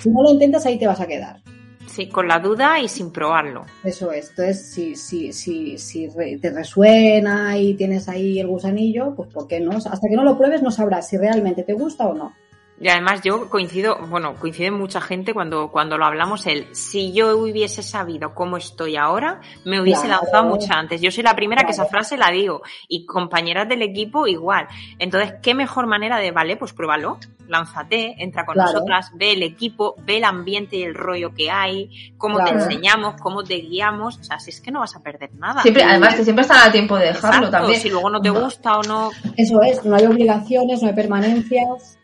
[0.00, 1.40] si no lo intentas, ahí te vas a quedar.
[1.88, 3.64] Sí, con la duda y sin probarlo.
[3.82, 4.30] Eso es.
[4.30, 6.08] Entonces, si, si, si, si
[6.40, 9.72] te resuena y tienes ahí el gusanillo, pues ¿por qué no?
[9.72, 12.34] Hasta que no lo pruebes no sabrás si realmente te gusta o no.
[12.80, 17.36] Y además yo coincido, bueno, coincide mucha gente cuando, cuando lo hablamos, el si yo
[17.36, 20.22] hubiese sabido cómo estoy ahora, me hubiese Claro.
[20.22, 21.00] lanzado mucho antes.
[21.00, 24.68] Yo soy la primera que esa frase la digo y compañeras del equipo igual.
[25.00, 27.18] Entonces, ¿qué mejor manera de, vale, pues pruébalo,
[27.48, 28.70] lánzate, entra con Claro.
[28.72, 33.20] nosotras, ve el equipo, ve el ambiente y el rollo que hay, cómo te enseñamos,
[33.20, 35.62] cómo te guiamos, o sea, si es que no vas a perder nada.
[35.62, 37.80] Siempre, además que siempre están a tiempo de dejarlo Exacto, también.
[37.80, 41.98] Si luego no te gusta o no, Eso es, no hay obligaciones, no hay permanencias.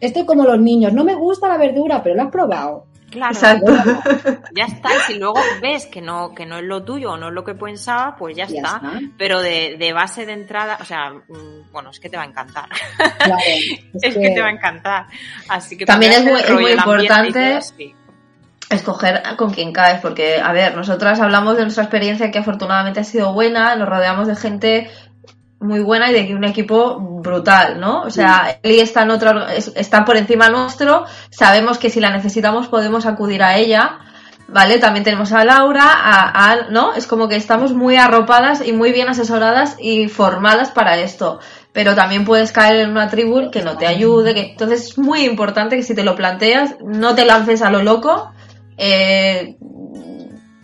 [0.00, 2.84] Estoy como los niños, no me gusta la verdura, pero lo has probado.
[3.10, 3.32] claro.
[3.32, 3.72] Exacto.
[4.54, 7.28] Ya está, y si luego ves que no, que no es lo tuyo o no
[7.28, 8.76] es lo que pensaba, pues ya, Ya está.
[8.76, 9.00] está.
[9.18, 12.26] Pero de, de base de entrada, o sea, mm, bueno, es que te va a
[12.26, 12.68] encantar.
[13.18, 13.36] Claro,
[14.02, 15.06] Es que te va a encantar.
[15.48, 17.58] Así que También es muy- es muy importante
[18.70, 23.04] escoger con quién caes, porque, a ver, nosotras hablamos de nuestra experiencia que afortunadamente ha
[23.04, 24.90] sido buena, nos rodeamos de gente
[25.60, 28.02] muy buena y de un equipo brutal, ¿no?
[28.02, 32.68] O sea, Eli está en otro, está por encima nuestro, sabemos que si la necesitamos
[32.68, 33.98] podemos acudir a ella,
[34.48, 34.78] ¿vale?
[34.78, 36.94] También tenemos a Laura, a, a, ¿no?
[36.94, 41.40] Es como que estamos muy arropadas y muy bien asesoradas y formadas para esto.
[41.72, 45.24] Pero también puedes caer en una tribu que no te ayude, que entonces es muy
[45.24, 48.32] importante que si te lo planteas, no te lances a lo loco,
[48.78, 49.56] eh,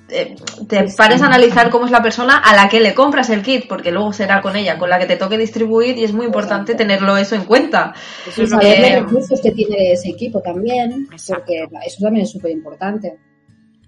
[0.08, 0.36] eh,
[0.68, 3.66] te pares a analizar cómo es la persona a la que le compras el kit,
[3.68, 6.74] porque luego será con ella con la que te toque distribuir y es muy importante
[6.74, 7.94] tenerlo eso en cuenta.
[8.36, 11.44] Y saber que- los recursos que tiene ese equipo también, Exacto.
[11.46, 13.16] porque eso también es súper importante.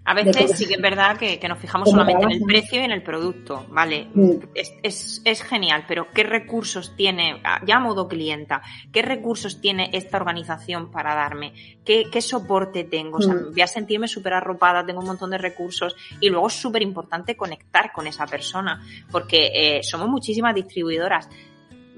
[0.07, 2.84] A veces sí que es verdad que, que nos fijamos solamente en el precio y
[2.84, 4.07] en el producto, ¿vale?
[4.14, 4.30] Mm.
[4.54, 9.90] Es, es, es genial, pero ¿qué recursos tiene, ya a modo clienta, qué recursos tiene
[9.92, 11.52] esta organización para darme?
[11.84, 13.18] ¿Qué, qué soporte tengo?
[13.18, 13.50] O sea, Mm.
[13.50, 17.36] voy a sentirme súper arropada, tengo un montón de recursos y luego es súper importante
[17.36, 21.28] conectar con esa persona, porque eh, somos muchísimas distribuidoras.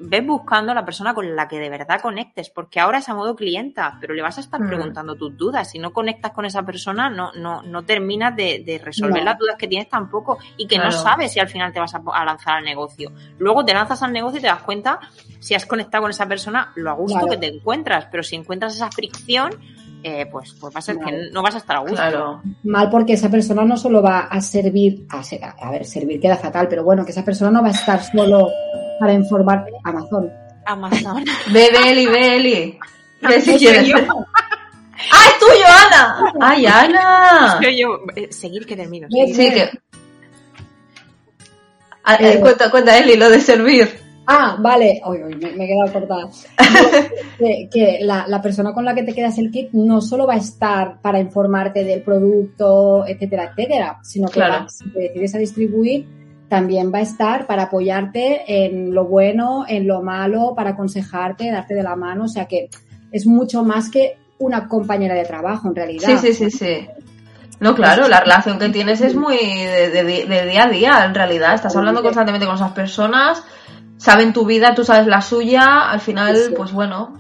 [0.01, 3.15] Ves buscando a la persona con la que de verdad conectes, porque ahora es a
[3.15, 4.69] modo clienta, pero le vas a estar Mm.
[4.69, 5.71] preguntando tus dudas.
[5.71, 9.25] Si no conectas con esa persona, no, no, no terminas de, de resolver No.
[9.25, 12.03] las dudas que tienes tampoco y que no sabes si al final te vas a,
[12.15, 13.11] a lanzar al negocio.
[13.39, 15.01] Luego te lanzas al negocio y te das cuenta
[15.41, 17.33] si has conectado con esa persona, lo a gusto Claro.
[17.33, 19.51] que te encuentras, pero si encuentras esa fricción,
[20.05, 21.11] eh, pues, pues va a ser Claro.
[21.17, 21.97] que no vas a estar a gusto.
[21.97, 22.41] Claro.
[22.63, 26.37] Mal porque esa persona no solo va a servir, a, ser- a ver, servir queda
[26.37, 28.49] fatal, pero bueno, que esa persona no va a estar solo
[28.99, 30.31] para informar Amazon.
[30.67, 31.25] Amazon.
[31.53, 32.79] Ve, Beli, Beli.
[33.23, 33.91] Ve si quieres.
[35.13, 36.33] ¡Ah, es tuyo, Ana!
[36.41, 37.61] ¡Ay, Ana!
[37.63, 39.07] Yo, yo, eh, seguir que termino.
[39.11, 39.71] Sí, que...
[42.05, 42.41] Ah, eh, Eh.
[42.41, 43.89] cuenta, cuenta, Eli, lo de servir.
[44.27, 45.01] Ah, vale.
[45.07, 46.29] Uy, uy, me, me he quedado cortada.
[47.39, 50.35] que que la, la persona con la que te quedas el kit no solo va
[50.35, 54.65] a estar para informarte del producto, etcétera, etcétera, sino que Claro.
[54.65, 56.07] va- si te decides a distribuir,
[56.49, 61.75] también va a estar para apoyarte en lo bueno, en lo malo, para aconsejarte, darte
[61.75, 62.25] de la mano.
[62.25, 62.71] O sea que
[63.13, 66.09] es mucho más que una compañera de trabajo, en realidad.
[66.21, 66.89] Sí, sí, sí, sí.
[67.61, 71.15] No, claro, la relación que tienes es muy de, de- de día a día, en
[71.15, 71.55] realidad.
[71.55, 73.43] Estás hablando constantemente con esas personas,
[73.97, 76.55] saben tu vida, tú sabes la suya, al final, Sí, sí.
[76.57, 77.15] pues bueno,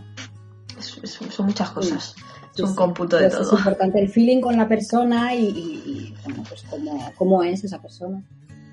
[0.78, 2.14] es- es- son muchas cosas.
[2.54, 3.42] Sí, es un cómputo de todo.
[3.42, 7.64] Es importante el feeling con la persona y, y- y, bueno, pues cómo, cómo es
[7.64, 8.22] esa persona.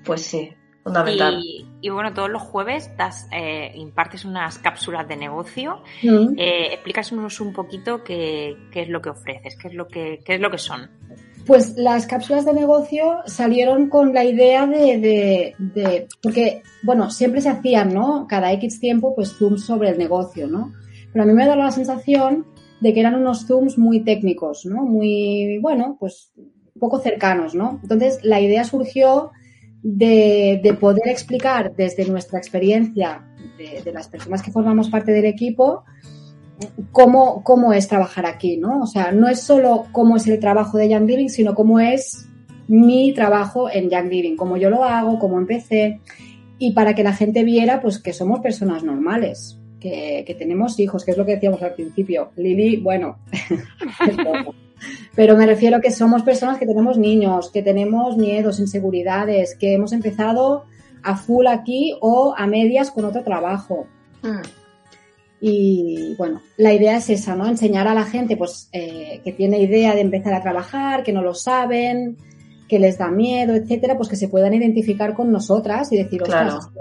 [0.06, 0.50] Pues sí,
[0.82, 1.40] fundamental.
[1.42, 5.82] Y, y bueno, todos los jueves das, eh, impartes unas cápsulas de negocio.
[6.02, 6.38] Mm.
[6.38, 10.36] Eh, explícanos un poquito qué, qué es lo que ofreces, qué es lo que, qué
[10.36, 10.90] es lo que son.
[11.46, 17.40] Pues las cápsulas de negocio salieron con la idea de, de, de- porque, bueno, siempre
[17.40, 18.26] se hacían, ¿no?
[18.28, 20.72] Cada X tiempo, pues zooms sobre el negocio, ¿no?
[21.12, 22.46] Pero a mí me ha dado la sensación
[22.80, 24.82] de que eran unos zooms muy técnicos, ¿no?
[24.82, 26.32] Muy, bueno, pues
[26.80, 27.78] poco cercanos, ¿no?
[27.80, 29.30] Entonces la idea surgió
[29.88, 33.22] de, de poder explicar desde nuestra experiencia
[33.56, 35.84] de, las personas que formamos parte del equipo
[36.90, 38.82] cómo, cómo es trabajar aquí, ¿no?
[38.82, 42.26] O sea, no es solo cómo es el trabajo de Young Living, sino cómo es
[42.66, 46.00] mi trabajo en Young Living, cómo yo lo hago, cómo empecé,
[46.58, 51.12] y para que la gente viera, pues, que somos personas normales, que, tenemos hijos, que
[51.12, 52.30] es lo que decíamos al principio.
[52.34, 53.18] Lili, bueno.
[55.14, 59.92] pero me refiero que somos personas que tenemos niños, que tenemos miedos, inseguridades, que hemos
[59.92, 60.64] empezado
[61.02, 63.86] a full aquí o a medias con otro trabajo.
[64.22, 64.40] Mm.
[65.40, 67.46] Y bueno, la idea es esa, ¿no?
[67.46, 71.22] Enseñar a la gente pues eh, que tiene idea de empezar a trabajar, que no
[71.22, 72.16] lo saben,
[72.68, 76.58] que les da miedo, etcétera, pues que se puedan identificar con nosotras y decir, Claro.
[76.58, 76.72] ostras,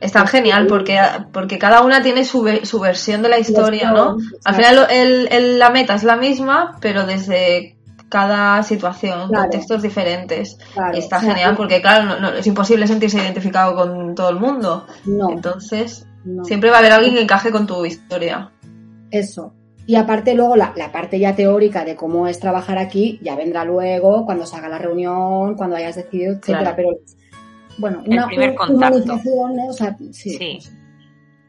[0.00, 0.98] que- Es tan genial porque,
[1.32, 4.16] porque cada una tiene su, ve- su versión de la historia, ¿no?
[4.44, 7.76] Al final el- el- la meta es la misma, pero desde
[8.08, 9.42] cada situación, Claro.
[9.44, 10.58] contextos diferentes.
[10.74, 14.36] claro, y está genial porque, claro, no- no- es imposible sentirse identificado con todo el
[14.36, 14.86] mundo.
[15.06, 16.06] No, Entonces,
[16.44, 18.52] siempre va a haber alguien que encaje con tu historia.
[19.10, 19.52] Eso.
[19.88, 23.64] Y aparte luego la, la parte ya teórica de cómo es trabajar aquí ya vendrá
[23.64, 26.74] luego cuando se haga la reunión, cuando hayas decidido, etcétera.
[26.74, 26.76] Claro.
[26.76, 26.88] Pero
[27.78, 29.14] bueno, El una primer contacto.
[29.14, 29.68] ¿eh?
[29.68, 30.36] o sea, sí.
[30.36, 30.58] Sí.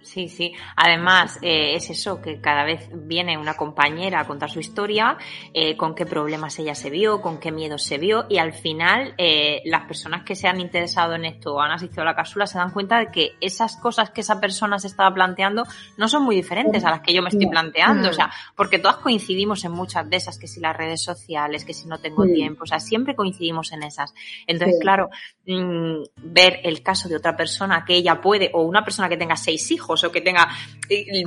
[0.07, 0.53] Sí, sí.
[0.77, 5.17] Además, eh, es eso, que cada vez viene una compañera a contar su historia,
[5.53, 9.13] eh, con qué problemas ella se vio, con qué miedos se vio, y al final
[9.17, 12.47] eh, las personas que se han interesado en esto o han asistido a la cápsula
[12.47, 15.65] se dan cuenta de que esas cosas que esa persona se estaba planteando
[15.97, 18.09] no son muy diferentes a las que yo me estoy planteando.
[18.09, 21.73] O sea, porque todas coincidimos en muchas de esas, que si las redes sociales, que
[21.73, 24.13] si no tengo tiempo, o sea, siempre coincidimos en esas.
[24.47, 24.81] Entonces, Sí.
[24.81, 25.09] claro,
[25.45, 29.35] mm, ver el caso de otra persona que ella puede, o una persona que tenga
[29.35, 30.47] seis hijos, o que tenga,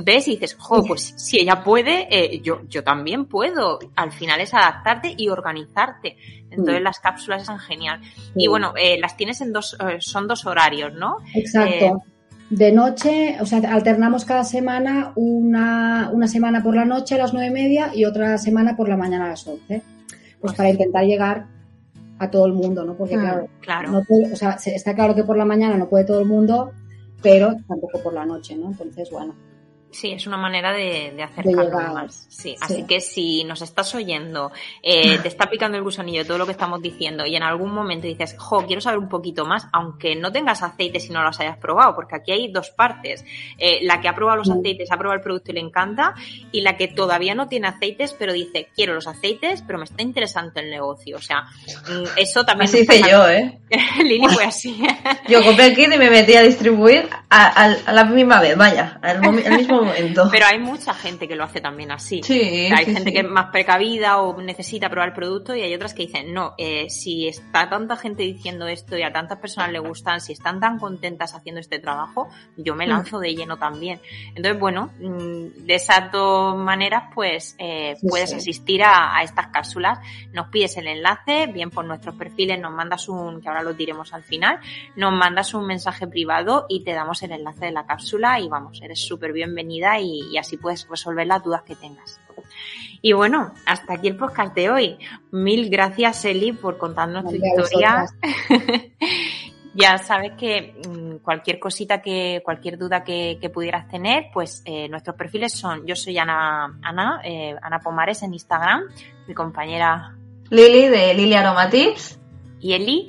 [0.03, 3.79] ves y dices, jo, pues si ella puede, eh, yo, yo también puedo.
[3.95, 6.17] Al final es adaptarte y organizarte.
[6.49, 8.01] Entonces las cápsulas son genial.
[8.35, 11.17] Y bueno, eh, las tienes en dos, eh, son dos horarios, ¿no?
[11.33, 12.03] Exacto.
[12.49, 17.33] de noche, o sea, alternamos cada semana una, una semana por la noche a las
[17.33, 19.81] nueve y media y otra semana por la mañana a las once.
[20.39, 21.45] Pues para intentar llegar
[22.21, 22.93] a todo el mundo, ¿no?
[22.93, 24.03] Porque claro, claro.
[24.31, 26.71] o sea, está claro que por la mañana no puede todo el mundo,
[27.21, 28.67] pero tampoco por la noche, ¿no?
[28.71, 29.35] Entonces, bueno.
[29.91, 32.25] Sí, es una manera de, de acercarnos más.
[32.29, 36.45] Sí, así que si nos estás oyendo, eh, te está picando el gusanillo todo lo
[36.45, 40.15] que estamos diciendo y en algún momento dices, jo, quiero saber un poquito más, aunque
[40.15, 43.25] no tengas aceite si no los hayas probado, porque aquí hay dos partes.
[43.57, 46.15] Eh, la que ha probado los aceites, ha probado el producto y le encanta,
[46.51, 50.01] y la que todavía no tiene aceites, pero dice, quiero los aceites, pero me está
[50.01, 51.17] interesante el negocio.
[51.17, 52.69] O sea, mm, eso también...
[52.69, 53.59] Así hice yo, ¿eh?
[54.03, 54.81] Lili fue así.
[55.27, 59.21] yo compré el kit y me metí a distribuir a, la misma vez, vaya, al
[59.21, 59.80] mismo
[60.31, 62.21] pero hay mucha gente que lo hace también así.
[62.29, 66.03] hay gente que es más precavida o necesita probar el producto y hay otras que
[66.03, 70.21] dicen, no, eh, si está tanta gente diciendo esto y a tantas personas le gustan,
[70.21, 72.89] si están tan contentas haciendo este trabajo, yo me mm.
[72.89, 73.99] lanzo de lleno también.
[74.29, 79.99] Entonces, bueno, mm, de esas dos maneras, pues eh, puedes asistir a, a, estas cápsulas.
[80.33, 84.13] Nos pides el enlace, bien por nuestros perfiles, nos mandas un, que ahora lo diremos
[84.13, 84.59] al final,
[84.95, 88.79] nos mandas un mensaje privado y te damos el enlace de la cápsula y vamos,
[88.81, 89.33] eres súper
[89.79, 92.19] y, así puedes resolver las dudas que tengas.
[93.01, 94.97] Y bueno, hasta aquí el podcast de hoy.
[95.31, 98.05] Mil gracias, Eli, por contarnos tu historia.
[99.73, 105.15] ya sabes que mm, cualquier cosita que, cualquier duda que, pudieras tener, pues eh, nuestros
[105.15, 108.83] perfiles son, yo soy Ana, Ana, eh, Ana Pomares en Instagram,
[109.27, 110.15] mi compañera
[110.51, 112.19] Lili de Lili Aromatips
[112.59, 113.07] y Eli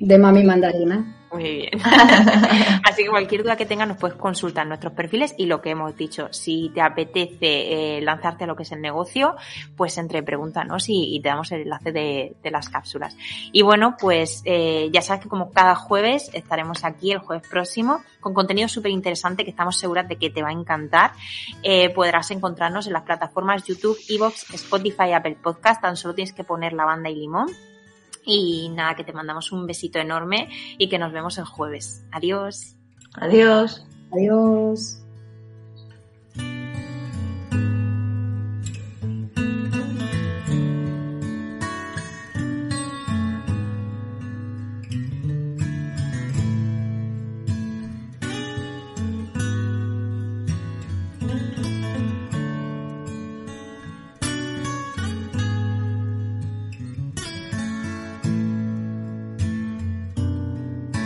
[0.00, 1.19] de Mami Mandarina.
[1.32, 1.80] Muy bien.
[2.84, 5.96] Así que cualquier duda que tengas nos puedes consultar nuestros perfiles y lo que hemos
[5.96, 9.36] dicho, si te apetece eh, lanzarte a lo que es el negocio,
[9.76, 13.16] pues entre pregúntanos y, y te damos el enlace de, las cápsulas.
[13.52, 18.02] Y bueno, pues eh, ya sabes que como cada jueves estaremos aquí el jueves próximo
[18.18, 21.12] con contenido súper interesante que estamos seguras de que te va a encantar.
[21.62, 25.80] Eh, podrás encontrarnos en las plataformas YouTube, Evox, Spotify, Apple Podcast.
[25.80, 27.48] Tan solo tienes que poner la banda y limón
[28.24, 30.48] y nada, que te mandamos un besito enorme
[30.78, 32.04] y que nos vemos el jueves.
[32.12, 32.76] Adiós.
[33.14, 33.86] Adiós.
[34.12, 34.99] Adiós.